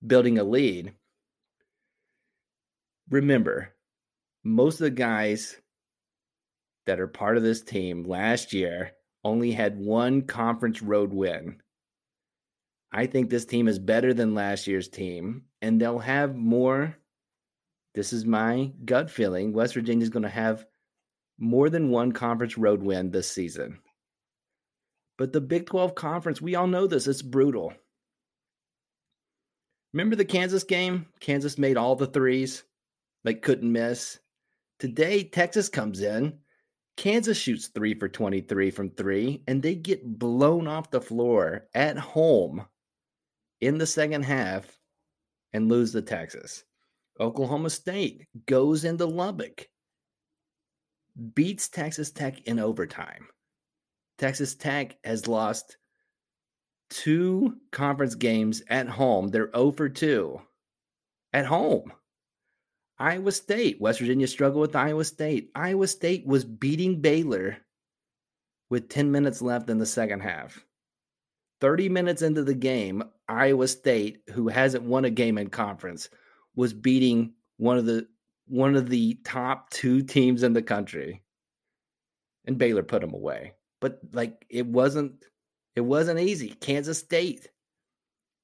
building 0.05 0.39
a 0.39 0.43
lead. 0.43 0.93
Remember, 3.09 3.75
most 4.43 4.75
of 4.75 4.85
the 4.85 4.89
guys 4.89 5.55
that 6.85 6.99
are 6.99 7.07
part 7.07 7.37
of 7.37 7.43
this 7.43 7.61
team 7.61 8.03
last 8.03 8.53
year 8.53 8.91
only 9.23 9.51
had 9.51 9.77
one 9.77 10.21
conference 10.23 10.81
road 10.81 11.13
win. 11.13 11.61
I 12.95 13.07
think 13.07 13.29
this 13.29 13.43
team 13.43 13.67
is 13.67 13.77
better 13.77 14.13
than 14.13 14.35
last 14.35 14.67
year's 14.67 14.87
team, 14.87 15.43
and 15.61 15.81
they'll 15.81 15.99
have 15.99 16.33
more. 16.33 16.95
This 17.93 18.13
is 18.13 18.23
my 18.25 18.71
gut 18.85 19.11
feeling. 19.11 19.51
West 19.51 19.73
Virginia 19.73 20.01
is 20.01 20.09
going 20.09 20.23
to 20.23 20.29
have 20.29 20.65
more 21.37 21.69
than 21.69 21.89
one 21.89 22.13
conference 22.13 22.57
road 22.57 22.81
win 22.81 23.11
this 23.11 23.29
season. 23.29 23.79
But 25.17 25.33
the 25.33 25.41
Big 25.41 25.65
12 25.65 25.93
conference, 25.93 26.41
we 26.41 26.55
all 26.55 26.67
know 26.67 26.87
this, 26.87 27.05
it's 27.05 27.21
brutal. 27.21 27.73
Remember 29.91 30.15
the 30.15 30.23
Kansas 30.23 30.63
game? 30.63 31.07
Kansas 31.19 31.57
made 31.57 31.75
all 31.75 31.97
the 31.97 32.07
threes, 32.07 32.63
like 33.25 33.41
couldn't 33.41 33.69
miss. 33.69 34.19
Today, 34.79 35.25
Texas 35.25 35.67
comes 35.67 36.01
in. 36.01 36.39
Kansas 36.95 37.37
shoots 37.37 37.67
three 37.67 37.93
for 37.93 38.07
23 38.07 38.71
from 38.71 38.89
three, 38.91 39.43
and 39.49 39.61
they 39.61 39.75
get 39.75 40.17
blown 40.17 40.65
off 40.65 40.91
the 40.91 41.01
floor 41.01 41.67
at 41.73 41.97
home 41.97 42.65
in 43.65 43.77
the 43.77 43.87
second 43.87 44.23
half 44.23 44.77
and 45.53 45.69
lose 45.69 45.91
to 45.93 46.01
Texas. 46.01 46.63
Oklahoma 47.19 47.69
State 47.69 48.27
goes 48.45 48.83
into 48.83 49.05
Lubbock, 49.05 49.67
beats 51.33 51.69
Texas 51.69 52.11
Tech 52.11 52.41
in 52.47 52.59
overtime. 52.59 53.27
Texas 54.17 54.55
Tech 54.55 54.97
has 55.03 55.27
lost 55.27 55.77
two 56.89 57.57
conference 57.71 58.15
games 58.15 58.61
at 58.69 58.87
home. 58.87 59.29
They're 59.29 59.51
0 59.55 59.71
for 59.71 59.89
2 59.89 60.39
at 61.33 61.45
home. 61.45 61.91
Iowa 62.97 63.31
State, 63.31 63.81
West 63.81 63.99
Virginia 63.99 64.27
struggled 64.27 64.61
with 64.61 64.75
Iowa 64.75 65.03
State. 65.03 65.51
Iowa 65.53 65.87
State 65.87 66.25
was 66.25 66.45
beating 66.45 67.01
Baylor 67.01 67.57
with 68.69 68.89
10 68.89 69.11
minutes 69.11 69.41
left 69.41 69.69
in 69.69 69.77
the 69.77 69.85
second 69.85 70.21
half. 70.21 70.65
30 71.65 71.89
minutes 71.89 72.21
into 72.21 72.43
the 72.43 72.53
game, 72.53 73.03
Iowa 73.27 73.67
State, 73.67 74.19
who 74.29 74.49
hasn't 74.49 74.83
won 74.83 75.03
a 75.03 75.09
game 75.09 75.39
in 75.39 75.49
conference, 75.49 76.09
was 76.55 76.75
beating 76.75 77.33
one 77.57 77.79
of 77.79 77.87
the 77.87 78.07
one 78.45 78.75
of 78.75 78.87
the 78.87 79.15
top 79.25 79.71
two 79.71 80.03
teams 80.03 80.43
in 80.43 80.53
the 80.53 80.61
country. 80.61 81.23
And 82.45 82.59
Baylor 82.59 82.83
put 82.83 83.01
them 83.01 83.15
away. 83.15 83.53
But 83.81 83.99
like 84.13 84.45
it 84.47 84.67
wasn't 84.67 85.25
it 85.75 85.81
wasn't 85.81 86.19
easy. 86.19 86.49
Kansas 86.49 86.99
State, 86.99 87.49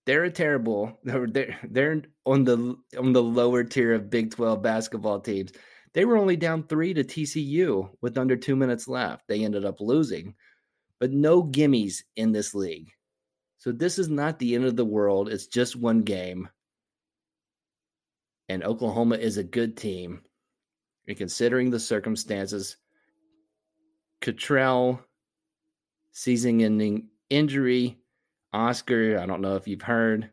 they're 0.07 0.23
a 0.23 0.31
terrible. 0.31 0.99
They're 1.03 1.59
they're 1.61 2.01
on 2.25 2.43
the 2.43 2.75
on 2.97 3.13
the 3.13 3.21
lower 3.21 3.63
tier 3.63 3.93
of 3.93 4.09
Big 4.09 4.31
Twelve 4.31 4.63
basketball 4.63 5.19
teams. 5.19 5.51
They 5.93 6.05
were 6.05 6.17
only 6.17 6.37
down 6.37 6.63
three 6.63 6.95
to 6.95 7.03
TCU 7.03 7.87
with 8.01 8.17
under 8.17 8.35
two 8.35 8.55
minutes 8.55 8.87
left. 8.87 9.27
They 9.27 9.46
ended 9.46 9.63
up 9.63 9.79
losing, 9.79 10.33
but 11.00 11.11
no 11.11 11.43
gimmies 11.43 12.01
in 12.15 12.31
this 12.31 12.55
league. 12.55 12.91
So 13.61 13.71
this 13.71 14.00
is 14.00 14.09
not 14.09 14.39
the 14.39 14.55
end 14.55 14.65
of 14.65 14.75
the 14.75 14.83
world. 14.83 15.29
It's 15.29 15.45
just 15.45 15.75
one 15.75 16.01
game. 16.01 16.50
And 18.50 18.63
Oklahoma 18.63 19.17
is 19.17 19.37
a 19.37 19.43
good 19.43 19.77
team. 19.77 20.24
And 21.07 21.15
considering 21.15 21.69
the 21.69 21.79
circumstances, 21.79 22.77
Cottrell 24.19 25.00
season 26.11 26.59
ending 26.59 27.09
injury. 27.29 28.00
Oscar, 28.51 29.19
I 29.19 29.27
don't 29.27 29.41
know 29.41 29.57
if 29.57 29.67
you've 29.67 29.83
heard, 29.83 30.31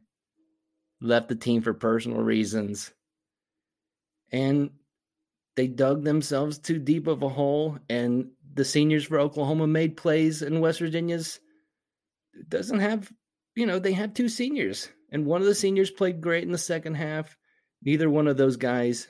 left 1.02 1.28
the 1.28 1.36
team 1.36 1.60
for 1.60 1.74
personal 1.74 2.22
reasons. 2.22 2.90
And 4.32 4.70
they 5.54 5.66
dug 5.66 6.02
themselves 6.02 6.56
too 6.56 6.78
deep 6.78 7.06
of 7.06 7.22
a 7.22 7.28
hole. 7.28 7.78
And 7.90 8.30
the 8.54 8.64
seniors 8.64 9.04
for 9.04 9.20
Oklahoma 9.20 9.66
made 9.66 9.98
plays 9.98 10.40
in 10.40 10.60
West 10.60 10.78
Virginia's 10.78 11.40
doesn't 12.48 12.80
have, 12.80 13.12
you 13.58 13.66
know, 13.66 13.80
they 13.80 13.92
had 13.92 14.14
two 14.14 14.28
seniors. 14.28 14.88
And 15.10 15.26
one 15.26 15.40
of 15.40 15.46
the 15.48 15.54
seniors 15.54 15.90
played 15.90 16.20
great 16.20 16.44
in 16.44 16.52
the 16.52 16.58
second 16.58 16.94
half. 16.94 17.36
Neither 17.82 18.08
one 18.08 18.28
of 18.28 18.36
those 18.36 18.56
guys 18.56 19.08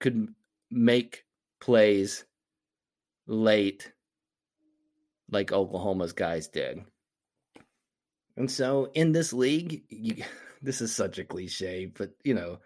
could 0.00 0.34
make 0.72 1.24
plays 1.60 2.24
late 3.28 3.92
like 5.30 5.52
Oklahoma's 5.52 6.12
guys 6.12 6.48
did. 6.48 6.80
And 8.36 8.50
so 8.50 8.90
in 8.92 9.12
this 9.12 9.32
league, 9.32 9.84
you, 9.88 10.24
this 10.62 10.80
is 10.80 10.92
such 10.92 11.20
a 11.20 11.24
cliche, 11.24 11.86
but 11.86 12.10
you 12.24 12.34
know, 12.34 12.58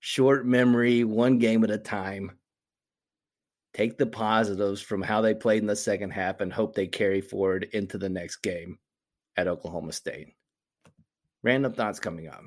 short 0.00 0.46
memory, 0.46 1.04
one 1.04 1.36
game 1.36 1.64
at 1.64 1.70
a 1.70 1.76
time. 1.76 2.38
Take 3.74 3.98
the 3.98 4.06
positives 4.06 4.80
from 4.80 5.02
how 5.02 5.20
they 5.20 5.34
played 5.34 5.60
in 5.60 5.66
the 5.66 5.76
second 5.76 6.12
half 6.12 6.40
and 6.40 6.50
hope 6.50 6.74
they 6.74 6.86
carry 6.86 7.20
forward 7.20 7.68
into 7.74 7.98
the 7.98 8.08
next 8.08 8.36
game 8.36 8.78
at 9.36 9.48
Oklahoma 9.48 9.92
State. 9.92 10.32
Random 11.46 11.72
thoughts 11.72 12.00
coming 12.00 12.26
up. 12.26 12.42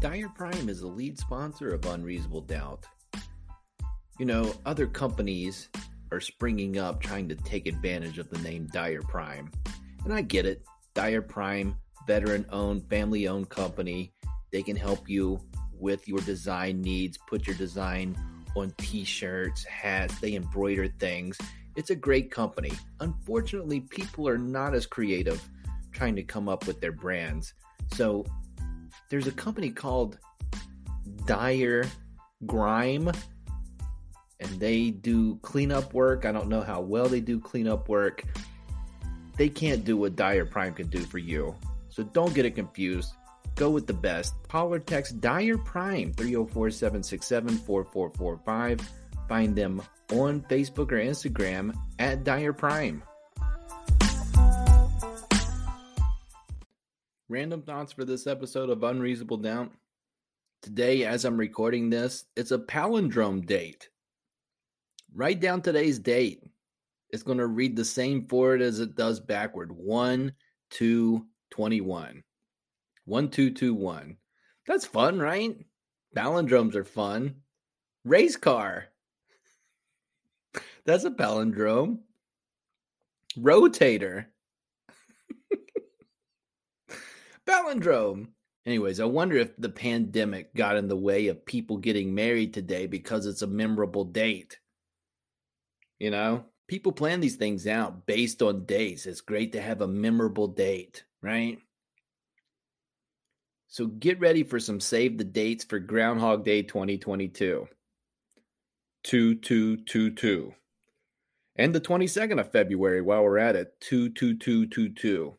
Dyer 0.00 0.28
Prime 0.28 0.68
is 0.68 0.82
the 0.82 0.86
lead 0.86 1.18
sponsor 1.18 1.74
of 1.74 1.84
Unreasonable 1.86 2.42
Doubt. 2.42 2.86
You 4.20 4.26
know, 4.26 4.54
other 4.64 4.86
companies 4.86 5.68
are 6.12 6.20
springing 6.20 6.78
up 6.78 7.02
trying 7.02 7.28
to 7.28 7.34
take 7.34 7.66
advantage 7.66 8.18
of 8.18 8.30
the 8.30 8.38
name 8.38 8.68
Dyer 8.72 9.02
Prime. 9.02 9.50
And 10.04 10.12
I 10.12 10.22
get 10.22 10.46
it. 10.46 10.62
Dyer 10.94 11.22
Prime, 11.22 11.74
veteran 12.06 12.46
owned, 12.50 12.88
family 12.88 13.26
owned 13.26 13.48
company. 13.48 14.12
They 14.52 14.62
can 14.62 14.76
help 14.76 15.08
you 15.08 15.40
with 15.76 16.06
your 16.06 16.20
design 16.20 16.82
needs, 16.82 17.18
put 17.26 17.48
your 17.48 17.56
design 17.56 18.16
on 18.54 18.72
t 18.78 19.02
shirts, 19.02 19.64
hats, 19.64 20.20
they 20.20 20.34
embroider 20.34 20.86
things. 20.86 21.36
It's 21.80 21.88
a 21.88 21.96
great 21.96 22.30
company. 22.30 22.72
Unfortunately, 23.00 23.80
people 23.80 24.28
are 24.28 24.36
not 24.36 24.74
as 24.74 24.84
creative 24.84 25.42
trying 25.92 26.14
to 26.16 26.22
come 26.22 26.46
up 26.46 26.66
with 26.66 26.78
their 26.78 26.92
brands. 26.92 27.54
So 27.94 28.26
there's 29.08 29.26
a 29.26 29.32
company 29.32 29.70
called 29.70 30.18
Dyer 31.24 31.86
Grime, 32.44 33.10
and 34.40 34.60
they 34.60 34.90
do 34.90 35.36
cleanup 35.36 35.94
work. 35.94 36.26
I 36.26 36.32
don't 36.32 36.50
know 36.50 36.60
how 36.60 36.82
well 36.82 37.08
they 37.08 37.20
do 37.20 37.40
cleanup 37.40 37.88
work. 37.88 38.24
They 39.38 39.48
can't 39.48 39.82
do 39.82 39.96
what 39.96 40.16
Dyer 40.16 40.44
Prime 40.44 40.74
can 40.74 40.88
do 40.88 41.00
for 41.00 41.16
you. 41.16 41.56
So 41.88 42.02
don't 42.02 42.34
get 42.34 42.44
it 42.44 42.54
confused. 42.54 43.14
Go 43.54 43.70
with 43.70 43.86
the 43.86 43.94
best. 43.94 44.34
Or 44.52 44.78
text 44.78 45.18
Dyer 45.22 45.56
Prime 45.56 46.12
304 46.12 46.72
767 46.72 47.56
4445. 47.56 48.99
Find 49.30 49.54
them 49.54 49.80
on 50.10 50.40
Facebook 50.50 50.90
or 50.90 50.98
Instagram 50.98 51.72
at 52.00 52.24
Dyer 52.24 52.52
Prime. 52.52 53.00
Random 57.28 57.62
thoughts 57.62 57.92
for 57.92 58.04
this 58.04 58.26
episode 58.26 58.70
of 58.70 58.82
Unreasonable 58.82 59.36
Doubt. 59.36 59.70
Today, 60.62 61.04
as 61.04 61.24
I'm 61.24 61.36
recording 61.36 61.88
this, 61.90 62.24
it's 62.34 62.50
a 62.50 62.58
palindrome 62.58 63.46
date. 63.46 63.88
Write 65.14 65.38
down 65.38 65.62
today's 65.62 66.00
date. 66.00 66.42
It's 67.10 67.22
going 67.22 67.38
to 67.38 67.46
read 67.46 67.76
the 67.76 67.84
same 67.84 68.26
forward 68.26 68.60
as 68.60 68.80
it 68.80 68.96
does 68.96 69.20
backward 69.20 69.70
1 69.70 70.32
2 70.70 71.26
21. 71.50 72.24
1 73.04 73.28
2 73.30 73.50
2 73.52 73.74
1. 73.74 74.16
That's 74.66 74.86
fun, 74.86 75.20
right? 75.20 75.56
Palindromes 76.16 76.74
are 76.74 76.82
fun. 76.82 77.36
Race 78.04 78.36
car. 78.36 78.89
That's 80.90 81.04
a 81.04 81.10
palindrome. 81.12 81.98
Rotator. 83.38 84.26
palindrome. 87.46 88.30
Anyways, 88.66 88.98
I 88.98 89.04
wonder 89.04 89.36
if 89.36 89.56
the 89.56 89.68
pandemic 89.68 90.52
got 90.52 90.76
in 90.76 90.88
the 90.88 90.96
way 90.96 91.28
of 91.28 91.46
people 91.46 91.76
getting 91.76 92.12
married 92.12 92.52
today 92.52 92.88
because 92.88 93.26
it's 93.26 93.42
a 93.42 93.46
memorable 93.46 94.04
date. 94.04 94.58
You 96.00 96.10
know, 96.10 96.46
people 96.66 96.90
plan 96.90 97.20
these 97.20 97.36
things 97.36 97.68
out 97.68 98.04
based 98.04 98.42
on 98.42 98.64
dates. 98.64 99.06
It's 99.06 99.20
great 99.20 99.52
to 99.52 99.62
have 99.62 99.82
a 99.82 99.86
memorable 99.86 100.48
date, 100.48 101.04
right? 101.22 101.60
So 103.68 103.86
get 103.86 104.18
ready 104.18 104.42
for 104.42 104.58
some 104.58 104.80
save 104.80 105.18
the 105.18 105.24
dates 105.24 105.62
for 105.62 105.78
Groundhog 105.78 106.44
Day 106.44 106.62
2022. 106.62 107.68
2222. 109.04 110.54
And 111.56 111.74
the 111.74 111.80
22nd 111.80 112.40
of 112.40 112.52
February 112.52 113.02
while 113.02 113.22
we're 113.22 113.38
at 113.38 113.56
it, 113.56 113.74
22222. 113.80 115.36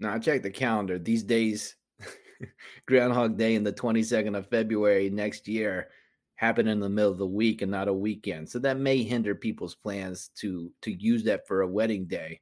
Now 0.00 0.14
I 0.14 0.18
checked 0.18 0.42
the 0.42 0.50
calendar. 0.50 0.98
These 0.98 1.22
days, 1.22 1.76
Groundhog 2.86 3.38
Day 3.38 3.54
and 3.54 3.66
the 3.66 3.72
22nd 3.72 4.36
of 4.36 4.48
February 4.48 5.10
next 5.10 5.48
year 5.48 5.88
happen 6.36 6.66
in 6.66 6.80
the 6.80 6.88
middle 6.88 7.12
of 7.12 7.18
the 7.18 7.26
week 7.26 7.62
and 7.62 7.70
not 7.70 7.88
a 7.88 7.92
weekend. 7.92 8.48
So 8.48 8.58
that 8.60 8.78
may 8.78 9.02
hinder 9.02 9.34
people's 9.34 9.74
plans 9.74 10.30
to 10.40 10.72
to 10.82 10.90
use 10.90 11.24
that 11.24 11.46
for 11.46 11.62
a 11.62 11.68
wedding 11.68 12.06
day. 12.06 12.40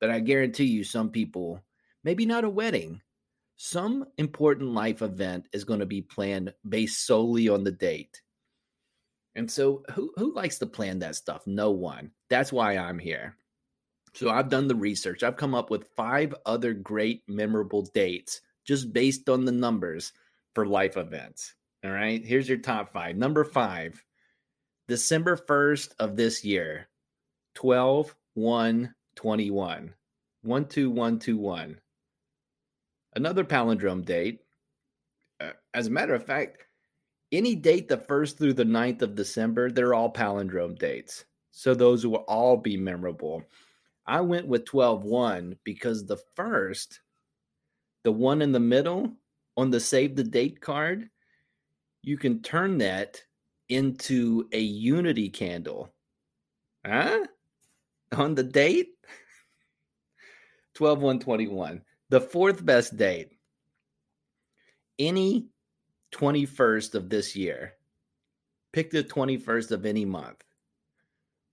But 0.00 0.10
I 0.10 0.20
guarantee 0.20 0.64
you 0.64 0.84
some 0.84 1.10
people, 1.10 1.60
maybe 2.04 2.26
not 2.26 2.44
a 2.44 2.50
wedding, 2.50 3.00
some 3.56 4.06
important 4.18 4.70
life 4.70 5.02
event 5.02 5.48
is 5.52 5.64
going 5.64 5.80
to 5.80 5.86
be 5.86 6.02
planned 6.02 6.52
based 6.68 7.06
solely 7.06 7.48
on 7.48 7.64
the 7.64 7.72
date. 7.72 8.20
And 9.34 9.50
so, 9.50 9.82
who, 9.92 10.12
who 10.16 10.34
likes 10.34 10.58
to 10.58 10.66
plan 10.66 10.98
that 11.00 11.16
stuff? 11.16 11.46
No 11.46 11.70
one. 11.70 12.10
That's 12.28 12.52
why 12.52 12.76
I'm 12.76 12.98
here. 12.98 13.36
So, 14.14 14.30
I've 14.30 14.50
done 14.50 14.68
the 14.68 14.74
research. 14.74 15.22
I've 15.22 15.36
come 15.36 15.54
up 15.54 15.70
with 15.70 15.88
five 15.96 16.34
other 16.44 16.74
great, 16.74 17.22
memorable 17.26 17.82
dates 17.94 18.40
just 18.64 18.92
based 18.92 19.28
on 19.28 19.44
the 19.44 19.52
numbers 19.52 20.12
for 20.54 20.66
life 20.66 20.96
events. 20.96 21.54
All 21.84 21.90
right. 21.90 22.24
Here's 22.24 22.48
your 22.48 22.58
top 22.58 22.92
five. 22.92 23.16
Number 23.16 23.44
five, 23.44 24.02
December 24.88 25.36
1st 25.36 25.94
of 25.98 26.16
this 26.16 26.44
year, 26.44 26.88
12 27.54 28.14
1 28.34 28.94
21. 29.16 29.94
12121. 30.44 31.78
Another 33.14 33.44
palindrome 33.44 34.04
date. 34.04 34.40
Uh, 35.40 35.50
as 35.74 35.86
a 35.86 35.90
matter 35.90 36.14
of 36.14 36.24
fact, 36.24 36.64
any 37.32 37.54
date 37.54 37.88
the 37.88 37.96
1st 37.96 38.36
through 38.36 38.52
the 38.54 38.64
9th 38.64 39.02
of 39.02 39.14
December, 39.14 39.70
they're 39.70 39.94
all 39.94 40.12
palindrome 40.12 40.78
dates. 40.78 41.24
So 41.50 41.74
those 41.74 42.06
will 42.06 42.24
all 42.28 42.56
be 42.56 42.76
memorable. 42.76 43.42
I 44.06 44.20
went 44.20 44.46
with 44.46 44.64
12 44.66 45.04
1 45.04 45.56
because 45.64 46.04
the 46.04 46.18
first, 46.34 47.00
the 48.04 48.12
one 48.12 48.42
in 48.42 48.52
the 48.52 48.60
middle 48.60 49.12
on 49.56 49.70
the 49.70 49.80
save 49.80 50.16
the 50.16 50.24
date 50.24 50.60
card, 50.60 51.08
you 52.02 52.16
can 52.16 52.42
turn 52.42 52.78
that 52.78 53.22
into 53.68 54.48
a 54.52 54.60
unity 54.60 55.28
candle. 55.28 55.92
Huh? 56.84 57.26
On 58.12 58.34
the 58.34 58.42
date? 58.42 58.90
12 60.74 61.00
1 61.00 61.20
21. 61.20 61.82
The 62.08 62.20
fourth 62.20 62.64
best 62.64 62.96
date, 62.96 63.30
any 64.98 65.46
21st 66.12 66.94
of 66.94 67.08
this 67.08 67.34
year. 67.34 67.74
Pick 68.72 68.90
the 68.90 69.04
21st 69.04 69.70
of 69.72 69.84
any 69.84 70.04
month. 70.04 70.42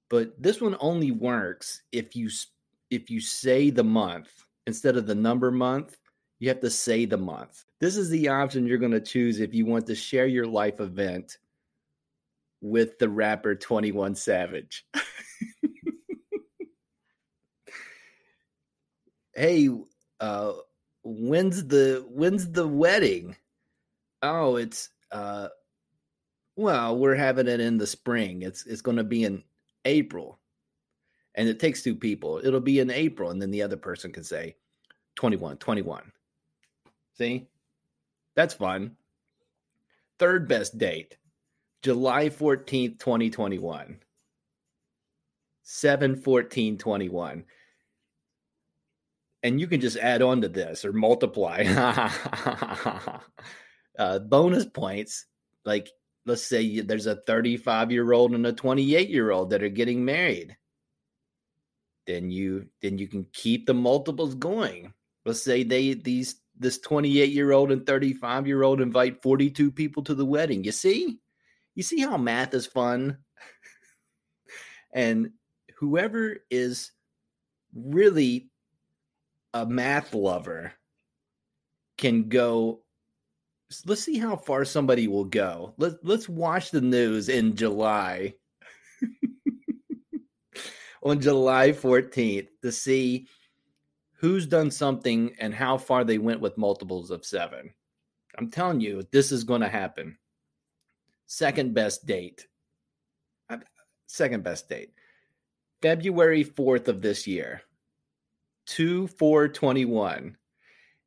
But 0.09 0.41
this 0.41 0.61
one 0.61 0.75
only 0.79 1.11
works 1.11 1.81
if 1.91 2.15
you 2.15 2.29
if 2.89 3.09
you 3.11 3.21
say 3.21 3.69
the 3.69 3.83
month 3.83 4.29
instead 4.65 4.97
of 4.97 5.05
the 5.05 5.15
number 5.15 5.51
month, 5.51 5.97
you 6.39 6.49
have 6.49 6.61
to 6.61 6.69
say 6.69 7.05
the 7.05 7.17
month. 7.17 7.65
This 7.79 7.95
is 7.97 8.09
the 8.09 8.29
option 8.29 8.65
you're 8.65 8.77
going 8.79 8.91
to 8.91 8.99
choose 8.99 9.39
if 9.39 9.53
you 9.53 9.65
want 9.65 9.85
to 9.87 9.95
share 9.95 10.25
your 10.25 10.47
life 10.47 10.79
event 10.79 11.37
with 12.61 12.97
the 12.97 13.09
rapper 13.09 13.55
21 13.55 14.15
Savage. 14.15 14.85
hey, 19.35 19.69
uh, 20.19 20.53
when's 21.03 21.65
the 21.67 22.05
when's 22.09 22.51
the 22.51 22.67
wedding? 22.67 23.35
Oh, 24.21 24.57
it's 24.57 24.89
uh, 25.11 25.47
well, 26.55 26.97
we're 26.97 27.15
having 27.15 27.47
it 27.47 27.59
in 27.59 27.77
the 27.77 27.87
spring. 27.87 28.41
It's 28.41 28.65
it's 28.65 28.81
going 28.81 28.97
to 28.97 29.03
be 29.03 29.23
in 29.23 29.43
April, 29.85 30.39
and 31.35 31.47
it 31.47 31.59
takes 31.59 31.81
two 31.81 31.95
people. 31.95 32.41
It'll 32.43 32.59
be 32.59 32.79
in 32.79 32.91
April, 32.91 33.31
and 33.31 33.41
then 33.41 33.51
the 33.51 33.61
other 33.61 33.77
person 33.77 34.11
can 34.11 34.23
say 34.23 34.55
21, 35.15 35.57
21. 35.57 36.11
See, 37.17 37.47
that's 38.35 38.53
fun. 38.53 38.95
Third 40.17 40.47
best 40.47 40.77
date, 40.77 41.17
July 41.81 42.29
14th, 42.29 42.99
2021. 42.99 43.99
7 45.71 46.15
14 46.15 46.79
21 46.79 47.43
and 49.43 49.61
you 49.61 49.67
can 49.67 49.79
just 49.79 49.97
add 49.97 50.23
on 50.23 50.41
to 50.41 50.49
this 50.49 50.83
or 50.83 50.91
multiply 50.91 51.63
uh, 53.99 54.19
bonus 54.19 54.65
points. 54.65 55.25
Like, 55.65 55.91
let's 56.25 56.43
say 56.43 56.79
there's 56.79 57.05
a 57.05 57.17
35 57.27 57.91
year 57.91 58.11
old 58.13 58.31
and 58.31 58.47
a 58.47 58.53
28 58.53 59.09
year 59.09 59.29
old 59.29 59.51
that 59.51 59.61
are 59.61 59.69
getting 59.69 60.03
married. 60.03 60.55
Then 62.07 62.31
you 62.31 62.67
then 62.81 62.97
you 62.97 63.07
can 63.07 63.27
keep 63.33 63.67
the 63.67 63.73
multiples 63.73 64.33
going. 64.33 64.93
Let's 65.25 65.43
say 65.43 65.63
they 65.63 65.93
these 65.93 66.41
this 66.57 66.79
28 66.79 67.29
year 67.29 67.51
old 67.51 67.71
and 67.71 67.85
35 67.85 68.47
year 68.47 68.63
old 68.63 68.81
invite 68.81 69.21
42 69.21 69.71
people 69.71 70.03
to 70.03 70.15
the 70.15 70.25
wedding. 70.25 70.63
You 70.63 70.71
see, 70.71 71.19
you 71.75 71.83
see 71.83 72.01
how 72.01 72.17
math 72.17 72.53
is 72.55 72.65
fun. 72.65 73.17
and 74.93 75.31
whoever 75.75 76.37
is 76.49 76.91
really 77.75 78.49
a 79.53 79.65
math 79.65 80.13
lover 80.13 80.73
can 81.97 82.29
go 82.29 82.81
let's 83.85 84.03
see 84.03 84.17
how 84.17 84.35
far 84.35 84.65
somebody 84.65 85.07
will 85.07 85.25
go. 85.25 85.73
Let's 85.77 85.95
let's 86.03 86.29
watch 86.29 86.71
the 86.71 86.81
news 86.81 87.29
in 87.29 87.55
July. 87.55 88.35
on 91.03 91.21
July 91.21 91.71
14th 91.71 92.47
to 92.61 92.71
see 92.71 93.27
who's 94.15 94.45
done 94.45 94.71
something 94.71 95.33
and 95.39 95.53
how 95.53 95.77
far 95.77 96.03
they 96.03 96.17
went 96.17 96.41
with 96.41 96.57
multiples 96.57 97.09
of 97.09 97.25
7. 97.25 97.73
I'm 98.37 98.51
telling 98.51 98.81
you 98.81 99.03
this 99.11 99.31
is 99.31 99.43
going 99.43 99.61
to 99.61 99.69
happen. 99.69 100.17
Second 101.25 101.73
best 101.73 102.05
date. 102.05 102.47
Second 104.07 104.43
best 104.43 104.67
date. 104.67 104.91
February 105.81 106.43
4th 106.43 106.87
of 106.87 107.01
this 107.01 107.27
year. 107.27 107.61
2 108.67 109.07
4 109.07 109.47
21 109.47 110.37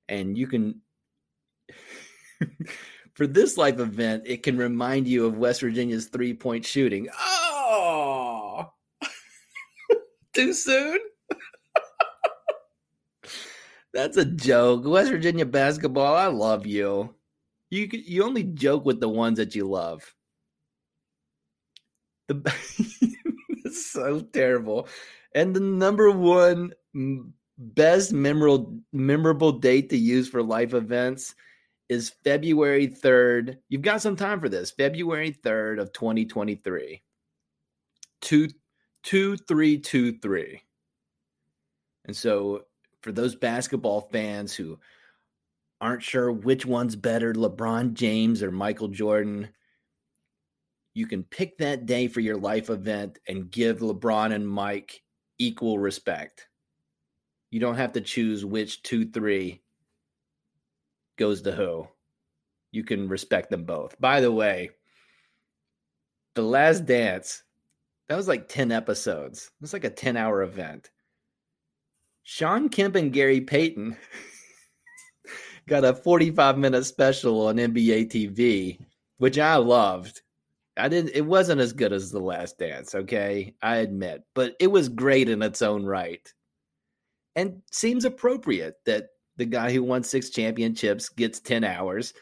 and 0.09 0.37
you 0.37 0.49
can 0.49 0.81
for 3.15 3.27
this 3.27 3.57
life 3.57 3.79
event 3.79 4.23
it 4.27 4.43
can 4.43 4.57
remind 4.57 5.07
you 5.07 5.27
of 5.27 5.37
west 5.37 5.61
virginia's 5.61 6.07
three 6.07 6.35
point 6.35 6.65
shooting. 6.65 7.09
Oh! 7.19 8.71
Too 10.35 10.53
soon? 10.53 10.99
That's 13.93 14.17
a 14.17 14.25
joke. 14.25 14.85
West 14.87 15.11
virginia 15.11 15.47
basketball 15.47 16.15
i 16.15 16.27
love 16.27 16.67
you. 16.67 17.15
You 17.71 17.89
you 17.91 18.25
only 18.25 18.45
joke 18.45 18.85
with 18.85 19.01
the 19.01 19.09
ones 19.09 19.39
that 19.39 19.55
you 19.55 19.69
love. 19.69 20.15
The 22.29 22.53
so 23.73 24.21
terrible. 24.21 24.89
And 25.35 25.55
the 25.57 25.61
number 25.61 26.11
one 26.11 26.73
best 27.59 28.13
memorable 28.13 28.79
memorable 28.93 29.53
date 29.53 29.91
to 29.91 29.97
use 29.97 30.29
for 30.29 30.43
life 30.43 30.75
events 30.75 31.35
is 31.93 32.11
February 32.25 32.89
3rd. 32.89 33.59
You've 33.69 33.83
got 33.83 34.03
some 34.03 34.17
time 34.17 34.41
for 34.41 34.49
this. 34.49 34.71
February 34.71 35.31
3rd 35.31 35.81
of 35.81 35.93
2023. 35.93 37.03
2 38.23 38.49
2323. 39.05 40.63
And 42.05 42.17
so 42.17 42.63
for 43.03 43.13
those 43.13 43.35
basketball 43.35 44.09
fans 44.13 44.55
who 44.55 44.79
aren't 45.81 46.03
sure 46.03 46.33
which 46.33 46.65
one's 46.65 46.97
better, 46.97 47.35
LeBron 47.35 47.93
James 47.95 48.43
or 48.43 48.51
Michael 48.51 48.89
Jordan, 48.89 49.49
you 50.95 51.07
can 51.07 51.25
pick 51.25 51.59
that 51.59 51.87
day 51.87 52.09
for 52.09 52.21
your 52.21 52.37
life 52.37 52.71
event 52.71 53.19
and 53.29 53.51
give 53.51 53.81
LeBron 53.81 54.33
and 54.33 54.49
Mike 54.49 55.03
equal 55.39 55.79
respect. 55.79 56.49
You 57.51 57.61
don't 57.61 57.77
have 57.77 57.93
to 57.93 58.01
choose 58.01 58.45
which 58.45 58.83
two, 58.83 59.11
three 59.11 59.63
goes 61.17 61.43
to 61.43 61.53
who. 61.53 61.89
You 62.71 62.85
can 62.85 63.09
respect 63.09 63.51
them 63.51 63.65
both. 63.65 64.01
By 64.01 64.21
the 64.21 64.33
way, 64.33 64.71
The 66.35 66.43
Last 66.43 66.87
Dance, 66.87 67.43
that 68.09 68.17
was 68.17 68.29
like 68.29 68.49
10 68.49 68.73
episodes. 68.73 69.47
It 69.47 69.61
was 69.61 69.73
like 69.73 69.85
a 69.85 69.91
10 69.91 70.17
hour 70.17 70.43
event. 70.43 70.91
Shawn 72.23 72.69
Kemp 72.69 72.97
and 72.97 73.13
Gary 73.13 73.41
Payton 73.41 73.97
got 75.69 75.85
a 75.85 75.95
45 75.95 76.59
minute 76.59 76.85
special 76.85 77.47
on 77.47 77.57
NBA 77.57 78.11
TV, 78.11 78.79
which 79.19 79.39
I 79.39 79.57
loved. 79.57 80.23
I 80.77 80.89
didn't 80.89 81.11
it 81.15 81.27
wasn't 81.27 81.61
as 81.61 81.73
good 81.73 81.93
as 81.93 82.11
The 82.11 82.21
Last 82.21 82.59
Dance, 82.59 82.95
okay? 82.95 83.55
I 83.61 83.77
admit, 83.77 84.23
but 84.35 84.55
it 84.59 84.69
was 84.69 84.89
great 84.89 85.29
in 85.29 85.43
its 85.43 85.61
own 85.61 85.85
right. 85.85 86.27
And 87.37 87.63
seems 87.71 88.05
appropriate 88.05 88.77
that 88.87 89.09
the 89.43 89.47
guy 89.47 89.73
who 89.73 89.83
won 89.83 90.05
6 90.05 90.31
championships 90.31 91.09
gets 91.09 91.41
10 91.41 91.65
hours 91.65 92.15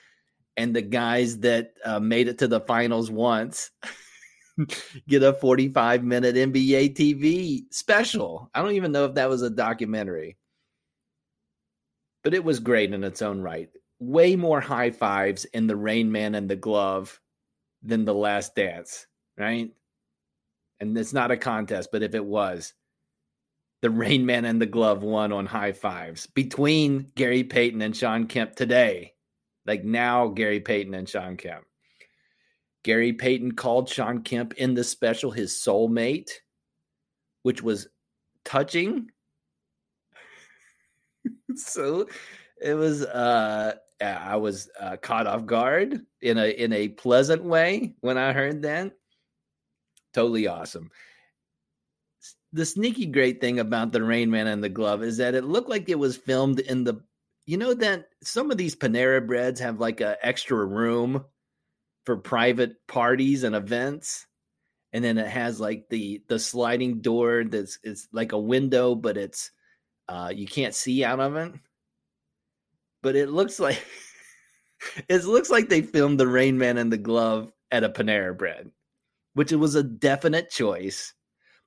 and 0.57 0.75
the 0.75 0.81
guys 0.81 1.41
that 1.41 1.75
uh, 1.85 2.01
made 2.01 2.29
it 2.29 2.39
to 2.39 2.49
the 2.49 2.61
finals 2.61 3.11
once 3.11 3.71
get 5.07 5.23
a 5.23 5.35
45 5.35 6.03
minute 6.03 6.35
NBA 6.35 6.97
TV 6.97 7.65
special. 7.71 8.49
I 8.55 8.63
don't 8.63 8.73
even 8.73 8.91
know 8.91 9.05
if 9.05 9.17
that 9.17 9.29
was 9.29 9.43
a 9.43 9.51
documentary. 9.51 10.39
But 12.25 12.33
it 12.33 12.43
was 12.43 12.59
great 12.59 12.95
in 12.95 13.05
its 13.05 13.21
own 13.21 13.43
right. 13.43 13.69
Way 13.99 14.35
more 14.35 14.63
high 14.63 14.91
fives 14.91 15.45
in 15.45 15.67
the 15.67 15.77
Rain 15.77 16.11
Man 16.11 16.35
and 16.35 16.49
the 16.49 16.57
Glove 16.57 17.21
than 17.83 18.07
the 18.07 18.15
Last 18.15 18.55
Dance, 18.55 19.07
right? 19.37 19.71
And 20.81 20.97
it's 20.97 21.13
not 21.13 21.31
a 21.31 21.37
contest, 21.37 21.91
but 21.93 22.03
if 22.03 22.15
it 22.15 22.25
was, 22.25 22.73
the 23.83 23.91
Rain 23.91 24.27
Man 24.27 24.45
and 24.45 24.61
the 24.61 24.67
Glove 24.67 25.03
won 25.03 25.33
on 25.33 25.47
high 25.47 25.73
fives 25.73 26.27
between 26.27 27.11
Gary 27.15 27.45
Payton 27.45 27.81
and 27.83 27.97
Shawn 27.97 28.27
Kemp 28.27 28.55
today. 28.55 29.15
Like 29.67 29.85
now, 29.85 30.29
Gary 30.29 30.61
Payton 30.61 30.95
and 30.95 31.09
Shawn 31.09 31.37
Kemp. 31.37 31.65
Gary 32.83 33.13
Payton 33.13 33.53
called 33.53 33.89
Shawn 33.89 34.23
Kemp 34.23 34.55
in 34.55 34.75
the 34.75 34.85
special 34.85 35.31
his 35.31 35.53
soulmate, 35.53 36.31
which 37.43 37.63
was 37.63 37.89
touching. 38.45 39.11
so 41.55 42.07
it 42.61 42.75
was 42.75 43.03
uh 43.05 43.75
I 44.03 44.37
was 44.37 44.71
uh, 44.81 44.97
caught 44.97 45.27
off 45.27 45.45
guard 45.45 46.01
in 46.23 46.39
a 46.39 46.49
in 46.49 46.73
a 46.73 46.89
pleasant 46.89 47.45
way 47.45 47.95
when 48.01 48.17
I 48.17 48.33
heard 48.33 48.63
that. 48.63 48.93
Totally 50.15 50.47
awesome. 50.47 50.91
The 52.53 52.67
sneaky 52.67 53.07
great 53.07 53.41
thing 53.41 53.61
about 53.61 53.93
the 53.93 54.03
Rain 54.03 54.31
Man 54.31 54.47
and 54.47 54.63
the 54.63 54.69
glove 54.69 55.03
is 55.03 55.19
that 55.19 55.35
it 55.35 55.45
looked 55.45 55.69
like 55.69 55.89
it 55.89 55.99
was 55.99 56.17
filmed 56.17 56.59
in 56.61 56.85
the 56.85 57.03
you 57.47 57.57
know 57.57 57.75
that 57.75 58.07
some 58.23 58.51
of 58.51 58.59
these 58.59 58.77
Panera 58.77 59.25
breads 59.27 59.61
have 59.61 59.81
like 59.81 60.01
a 60.01 60.17
extra 60.25 60.65
room 60.65 61.25
for 62.07 62.17
private 62.17 62.87
parties 62.87 63.45
and 63.45 63.55
events 63.55 64.27
and 64.93 65.05
then 65.05 65.19
it 65.19 65.27
has 65.27 65.61
like 65.61 65.87
the 65.91 66.23
the 66.29 66.39
sliding 66.39 67.01
door 67.01 67.45
that's 67.45 67.79
it's 67.83 68.09
like 68.13 68.33
a 68.33 68.39
window 68.39 68.95
but 68.95 69.17
it's 69.17 69.51
uh 70.09 70.33
you 70.35 70.47
can't 70.47 70.75
see 70.75 71.05
out 71.05 71.21
of 71.21 71.37
it. 71.37 71.53
But 73.03 73.17
it 73.17 73.31
looks 73.31 73.59
like 73.59 73.83
it 75.09 75.25
looks 75.25 75.51
like 75.51 75.69
they 75.69 75.83
filmed 75.83 76.19
the 76.19 76.29
rain 76.29 76.59
man 76.59 76.79
and 76.79 76.93
the 76.93 76.99
glove 76.99 77.53
at 77.71 77.85
a 77.85 77.89
panera 77.89 78.37
bread 78.37 78.71
which 79.35 79.53
it 79.53 79.57
was 79.57 79.75
a 79.75 79.83
definite 79.83 80.51
choice 80.51 81.15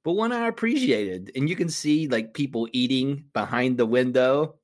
but 0.04 0.14
one 0.14 0.32
i 0.32 0.48
appreciated 0.48 1.32
and 1.36 1.50
you 1.50 1.56
can 1.56 1.70
see 1.70 2.08
like 2.08 2.34
people 2.34 2.68
eating 2.72 3.26
behind 3.34 3.78
the 3.78 3.86
window 3.86 4.56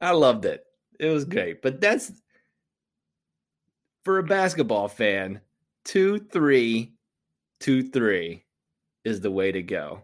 i 0.00 0.10
loved 0.10 0.44
it 0.44 0.64
it 0.98 1.08
was 1.10 1.24
great. 1.24 1.62
But 1.62 1.80
that's 1.80 2.12
for 4.04 4.18
a 4.18 4.22
basketball 4.22 4.88
fan, 4.88 5.40
two 5.84 6.18
three, 6.18 6.94
two 7.60 7.90
three 7.90 8.44
is 9.04 9.20
the 9.20 9.30
way 9.30 9.52
to 9.52 9.62
go. 9.62 10.02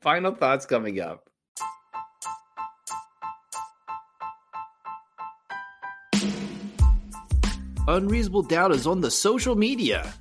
Final 0.00 0.34
thoughts 0.34 0.66
coming 0.66 1.00
up. 1.00 1.28
Unreasonable 7.88 8.42
Doubt 8.42 8.72
is 8.72 8.86
on 8.86 9.00
the 9.00 9.10
social 9.10 9.54
media. 9.56 10.12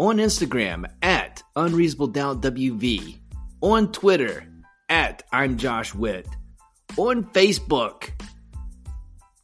On 0.00 0.16
Instagram 0.16 0.90
at 1.02 1.42
Unreasonable 1.56 2.06
Doubt 2.06 2.40
WV. 2.40 3.18
On 3.60 3.92
Twitter 3.92 4.46
at 4.88 5.24
I'm 5.30 5.58
Josh 5.58 5.94
Witt 5.94 6.26
on 6.96 7.24
Facebook. 7.24 8.08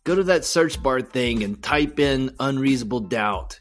Go 0.05 0.14
to 0.14 0.23
that 0.23 0.47
search 0.47 0.83
bar 0.83 1.03
thing 1.03 1.45
and 1.45 1.62
type 1.62 2.01
in 2.01 2.35
unreasonable 2.40 3.01
doubt. 3.01 3.61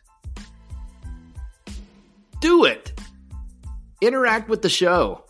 Do 2.39 2.63
it. 2.63 2.97
Interact 3.99 4.47
with 4.47 4.61
the 4.61 4.69
show. 4.69 5.24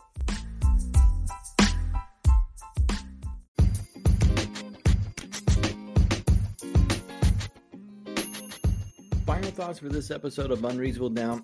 Thoughts 9.65 9.79
for 9.79 9.89
this 9.89 10.11
episode 10.11 10.51
of 10.51 10.63
Unreasonable 10.63 11.09
Doubt. 11.09 11.41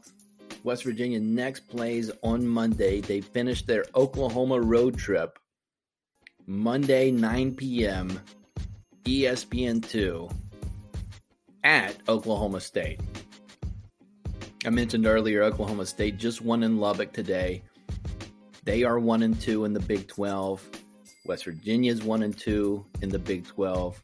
West 0.64 0.84
Virginia 0.84 1.20
next 1.20 1.62
plays 1.68 2.12
on 2.22 2.48
Monday. 2.48 3.02
They 3.02 3.20
finished 3.20 3.66
their 3.66 3.84
Oklahoma 3.96 4.62
road 4.62 4.96
trip 4.96 5.40
Monday, 6.46 7.10
9 7.10 7.56
p.m., 7.56 8.22
ESPN2 9.06 10.32
at 11.64 11.98
Oklahoma 12.08 12.60
State. 12.60 13.00
I 14.68 14.70
mentioned 14.70 15.08
earlier, 15.08 15.42
Oklahoma 15.42 15.88
State 15.88 16.20
just 16.20 16.42
won 16.42 16.62
in 16.62 16.78
Lubbock 16.78 17.14
today. 17.14 17.64
They 18.66 18.84
are 18.84 19.00
1 19.00 19.24
and 19.24 19.42
2 19.42 19.66
in 19.66 19.74
the 19.74 19.80
Big 19.80 20.08
12. 20.08 20.70
West 21.26 21.46
Virginia's 21.46 22.04
1 22.04 22.22
and 22.22 22.38
2 22.38 22.86
in 23.02 23.10
the 23.10 23.18
Big 23.18 23.48
12. 23.48 24.00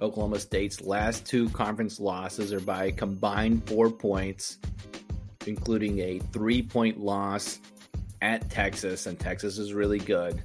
Oklahoma 0.00 0.38
State's 0.38 0.80
last 0.82 1.26
two 1.26 1.48
conference 1.50 1.98
losses 1.98 2.52
are 2.52 2.60
by 2.60 2.90
combined 2.90 3.66
four 3.68 3.90
points, 3.90 4.58
including 5.46 5.98
a 6.00 6.18
three 6.32 6.62
point 6.62 6.98
loss 6.98 7.60
at 8.22 8.48
Texas, 8.50 9.06
and 9.06 9.18
Texas 9.18 9.58
is 9.58 9.72
really 9.72 9.98
good. 9.98 10.42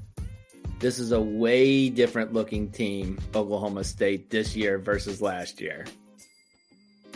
This 0.80 0.98
is 0.98 1.12
a 1.12 1.22
way 1.22 1.90
different 1.90 2.34
looking 2.34 2.72
team, 2.72 3.20
Oklahoma 3.36 3.84
State, 3.84 4.30
this 4.30 4.56
year 4.56 4.80
versus 4.80 5.22
last 5.22 5.62
year. 5.62 5.86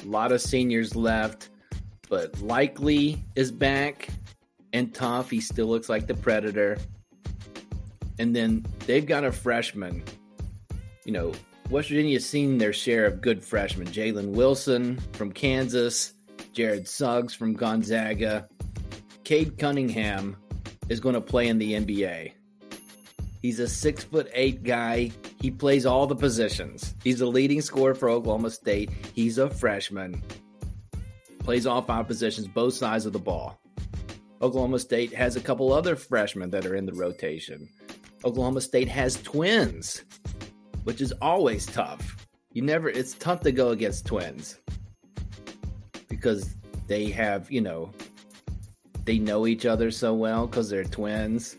A 0.03 0.07
lot 0.07 0.31
of 0.31 0.41
seniors 0.41 0.95
left, 0.95 1.49
but 2.09 2.39
Likely 2.41 3.23
is 3.35 3.51
back 3.51 4.07
and 4.71 4.93
tough. 4.93 5.31
He 5.31 5.39
still 5.41 5.67
looks 5.67 5.89
like 5.89 6.05
the 6.05 6.13
Predator. 6.13 6.77
And 8.19 8.35
then 8.35 8.65
they've 8.85 9.05
got 9.05 9.23
a 9.23 9.31
freshman. 9.31 10.03
You 11.05 11.13
know, 11.13 11.33
West 11.69 11.89
Virginia's 11.89 12.28
seen 12.28 12.58
their 12.58 12.73
share 12.73 13.06
of 13.06 13.21
good 13.21 13.43
freshmen. 13.43 13.88
Jalen 13.88 14.30
Wilson 14.30 14.99
from 15.13 15.32
Kansas, 15.32 16.13
Jared 16.54 16.88
Suggs 16.88 17.34
from 17.34 17.54
Gonzaga. 17.54 18.47
Cade 19.23 19.58
Cunningham 19.58 20.38
is 20.89 20.99
going 20.99 21.15
to 21.15 21.21
play 21.21 21.47
in 21.47 21.58
the 21.58 21.73
NBA. 21.73 22.34
He's 23.41 23.60
a 23.60 23.67
six 23.67 24.04
foot 24.04 24.30
eight 24.34 24.63
guy. 24.63 25.12
He 25.41 25.51
plays 25.51 25.86
all 25.86 26.08
the 26.08 26.15
positions. 26.15 26.95
He's 27.04 27.19
the 27.19 27.25
leading 27.25 27.62
scorer 27.62 27.95
for 27.95 28.10
Oklahoma 28.10 28.51
State. 28.51 28.89
He's 29.13 29.38
a 29.38 29.49
freshman. 29.49 30.21
Plays 31.39 31.67
all 31.67 31.82
five 31.82 32.08
positions, 32.08 32.47
both 32.47 32.73
sides 32.73 33.06
of 33.06 33.13
the 33.13 33.19
ball. 33.19 33.60
Oklahoma 34.41 34.80
State 34.80 35.13
has 35.13 35.36
a 35.36 35.41
couple 35.41 35.73
other 35.73 35.95
freshmen 35.95 36.49
that 36.51 36.65
are 36.65 36.75
in 36.75 36.86
the 36.86 36.93
rotation. 36.93 37.69
Oklahoma 38.23 38.62
State 38.62 38.88
has 38.88 39.21
twins, 39.21 40.04
which 40.85 41.01
is 41.01 41.13
always 41.21 41.65
tough. 41.67 42.25
You 42.53 42.61
never, 42.61 42.89
it's 42.89 43.13
tough 43.13 43.41
to 43.41 43.51
go 43.51 43.69
against 43.69 44.05
twins 44.05 44.57
because 46.07 46.55
they 46.87 47.09
have, 47.11 47.51
you 47.51 47.61
know, 47.61 47.91
they 49.03 49.19
know 49.19 49.45
each 49.45 49.65
other 49.65 49.91
so 49.91 50.13
well 50.13 50.47
because 50.47 50.69
they're 50.69 50.83
twins 50.85 51.57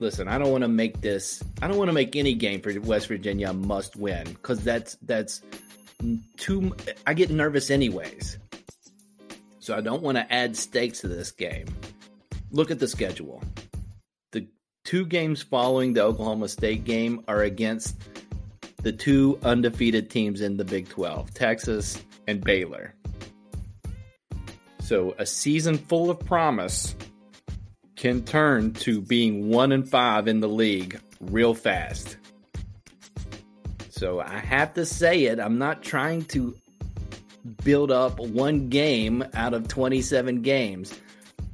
listen, 0.00 0.28
I 0.28 0.38
don't 0.38 0.50
want 0.50 0.62
to 0.62 0.68
make 0.68 1.00
this. 1.00 1.42
I 1.62 1.68
don't 1.68 1.76
want 1.76 1.88
to 1.88 1.94
make 1.94 2.16
any 2.16 2.34
game 2.34 2.60
for 2.60 2.78
West 2.80 3.08
Virginia 3.08 3.52
must 3.52 3.96
win 3.96 4.24
because 4.24 4.62
that's 4.62 4.96
that's 5.02 5.42
too. 6.36 6.74
I 7.06 7.14
get 7.14 7.30
nervous 7.30 7.70
anyways, 7.70 8.38
so 9.58 9.76
I 9.76 9.80
don't 9.80 10.02
want 10.02 10.16
to 10.18 10.32
add 10.32 10.56
stakes 10.56 11.00
to 11.00 11.08
this 11.08 11.30
game. 11.30 11.66
Look 12.50 12.70
at 12.70 12.78
the 12.78 12.88
schedule. 12.88 13.42
Two 14.88 15.04
games 15.04 15.42
following 15.42 15.92
the 15.92 16.02
Oklahoma 16.02 16.48
State 16.48 16.84
game 16.84 17.22
are 17.28 17.42
against 17.42 17.94
the 18.78 18.90
two 18.90 19.38
undefeated 19.42 20.08
teams 20.08 20.40
in 20.40 20.56
the 20.56 20.64
Big 20.64 20.88
12, 20.88 21.34
Texas 21.34 22.02
and 22.26 22.42
Baylor. 22.42 22.94
So 24.80 25.14
a 25.18 25.26
season 25.26 25.76
full 25.76 26.08
of 26.08 26.18
promise 26.20 26.96
can 27.96 28.24
turn 28.24 28.72
to 28.76 29.02
being 29.02 29.50
one 29.50 29.72
and 29.72 29.86
five 29.86 30.26
in 30.26 30.40
the 30.40 30.48
league 30.48 30.98
real 31.20 31.52
fast. 31.52 32.16
So 33.90 34.20
I 34.20 34.38
have 34.38 34.72
to 34.72 34.86
say 34.86 35.24
it. 35.24 35.38
I'm 35.38 35.58
not 35.58 35.82
trying 35.82 36.24
to 36.28 36.56
build 37.62 37.90
up 37.90 38.18
one 38.18 38.70
game 38.70 39.22
out 39.34 39.52
of 39.52 39.68
27 39.68 40.40
games, 40.40 40.98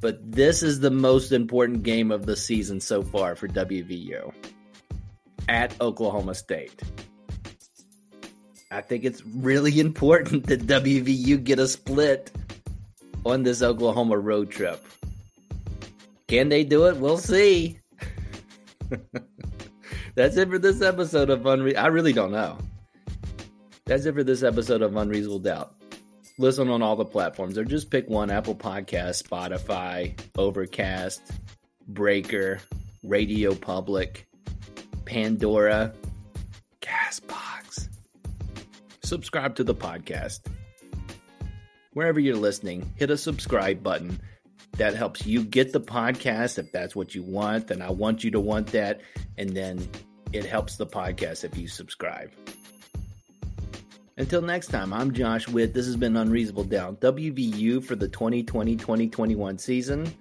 but 0.05 0.19
this 0.31 0.61
is 0.61 0.81
the 0.81 0.91
most 0.91 1.31
important 1.31 1.81
game 1.81 2.11
of 2.11 2.27
the 2.27 2.35
season 2.35 2.79
so 2.79 3.01
far 3.01 3.35
for 3.35 3.47
WVU 3.47 4.31
at 5.49 5.81
Oklahoma 5.81 6.35
State. 6.35 6.79
I 8.69 8.81
think 8.81 9.03
it's 9.03 9.25
really 9.25 9.79
important 9.87 10.45
that 10.45 10.67
WVU 10.67 11.43
get 11.43 11.57
a 11.57 11.67
split 11.67 12.31
on 13.25 13.41
this 13.41 13.63
Oklahoma 13.63 14.19
road 14.19 14.51
trip. 14.51 14.85
Can 16.27 16.49
they 16.49 16.63
do 16.63 16.85
it? 16.85 16.97
We'll 16.97 17.17
see. 17.17 17.79
That's 20.13 20.37
it 20.37 20.49
for 20.51 20.59
this 20.59 20.83
episode 20.83 21.31
of 21.31 21.39
Unre. 21.39 21.75
I 21.75 21.87
really 21.87 22.13
don't 22.13 22.31
know. 22.31 22.59
That's 23.85 24.05
it 24.05 24.13
for 24.13 24.23
this 24.23 24.43
episode 24.43 24.83
of 24.83 24.95
Unreasonable 24.95 25.39
Doubt. 25.39 25.74
Listen 26.37 26.69
on 26.69 26.81
all 26.81 26.95
the 26.97 27.05
platforms, 27.05 27.57
or 27.57 27.63
just 27.63 27.89
pick 27.89 28.09
one: 28.09 28.29
Apple 28.29 28.55
Podcast, 28.55 29.23
Spotify, 29.23 30.19
Overcast, 30.37 31.21
Breaker, 31.87 32.59
Radio 33.03 33.55
Public, 33.55 34.27
Pandora, 35.05 35.93
Castbox. 36.81 37.87
Subscribe 39.03 39.55
to 39.55 39.63
the 39.63 39.75
podcast. 39.75 40.41
Wherever 41.93 42.19
you're 42.19 42.35
listening, 42.35 42.91
hit 42.97 43.09
a 43.09 43.17
subscribe 43.17 43.81
button. 43.81 44.19
That 44.73 44.95
helps 44.95 45.25
you 45.25 45.43
get 45.43 45.71
the 45.71 45.79
podcast 45.79 46.57
if 46.57 46.69
that's 46.73 46.93
what 46.93 47.15
you 47.15 47.23
want. 47.23 47.67
Then 47.67 47.81
I 47.81 47.91
want 47.91 48.25
you 48.25 48.31
to 48.31 48.41
want 48.41 48.67
that. 48.73 48.99
And 49.37 49.51
then 49.51 49.87
it 50.33 50.43
helps 50.43 50.75
the 50.75 50.85
podcast 50.85 51.45
if 51.45 51.57
you 51.57 51.69
subscribe. 51.69 52.31
Until 54.17 54.41
next 54.41 54.67
time, 54.67 54.93
I'm 54.93 55.11
Josh 55.11 55.45
Witt. 55.49 55.73
This 55.73 55.85
has 55.87 55.97
been 55.97 56.15
Unreasonable 56.15 56.63
Doubt. 56.63 57.01
WVU 57.01 57.83
for 57.83 57.97
the 57.97 58.07
2020 58.07 58.77
2021 58.77 59.57
season. 59.57 60.13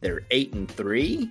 They're 0.00 0.22
8 0.30 0.54
and 0.54 0.70
3. 0.70 1.30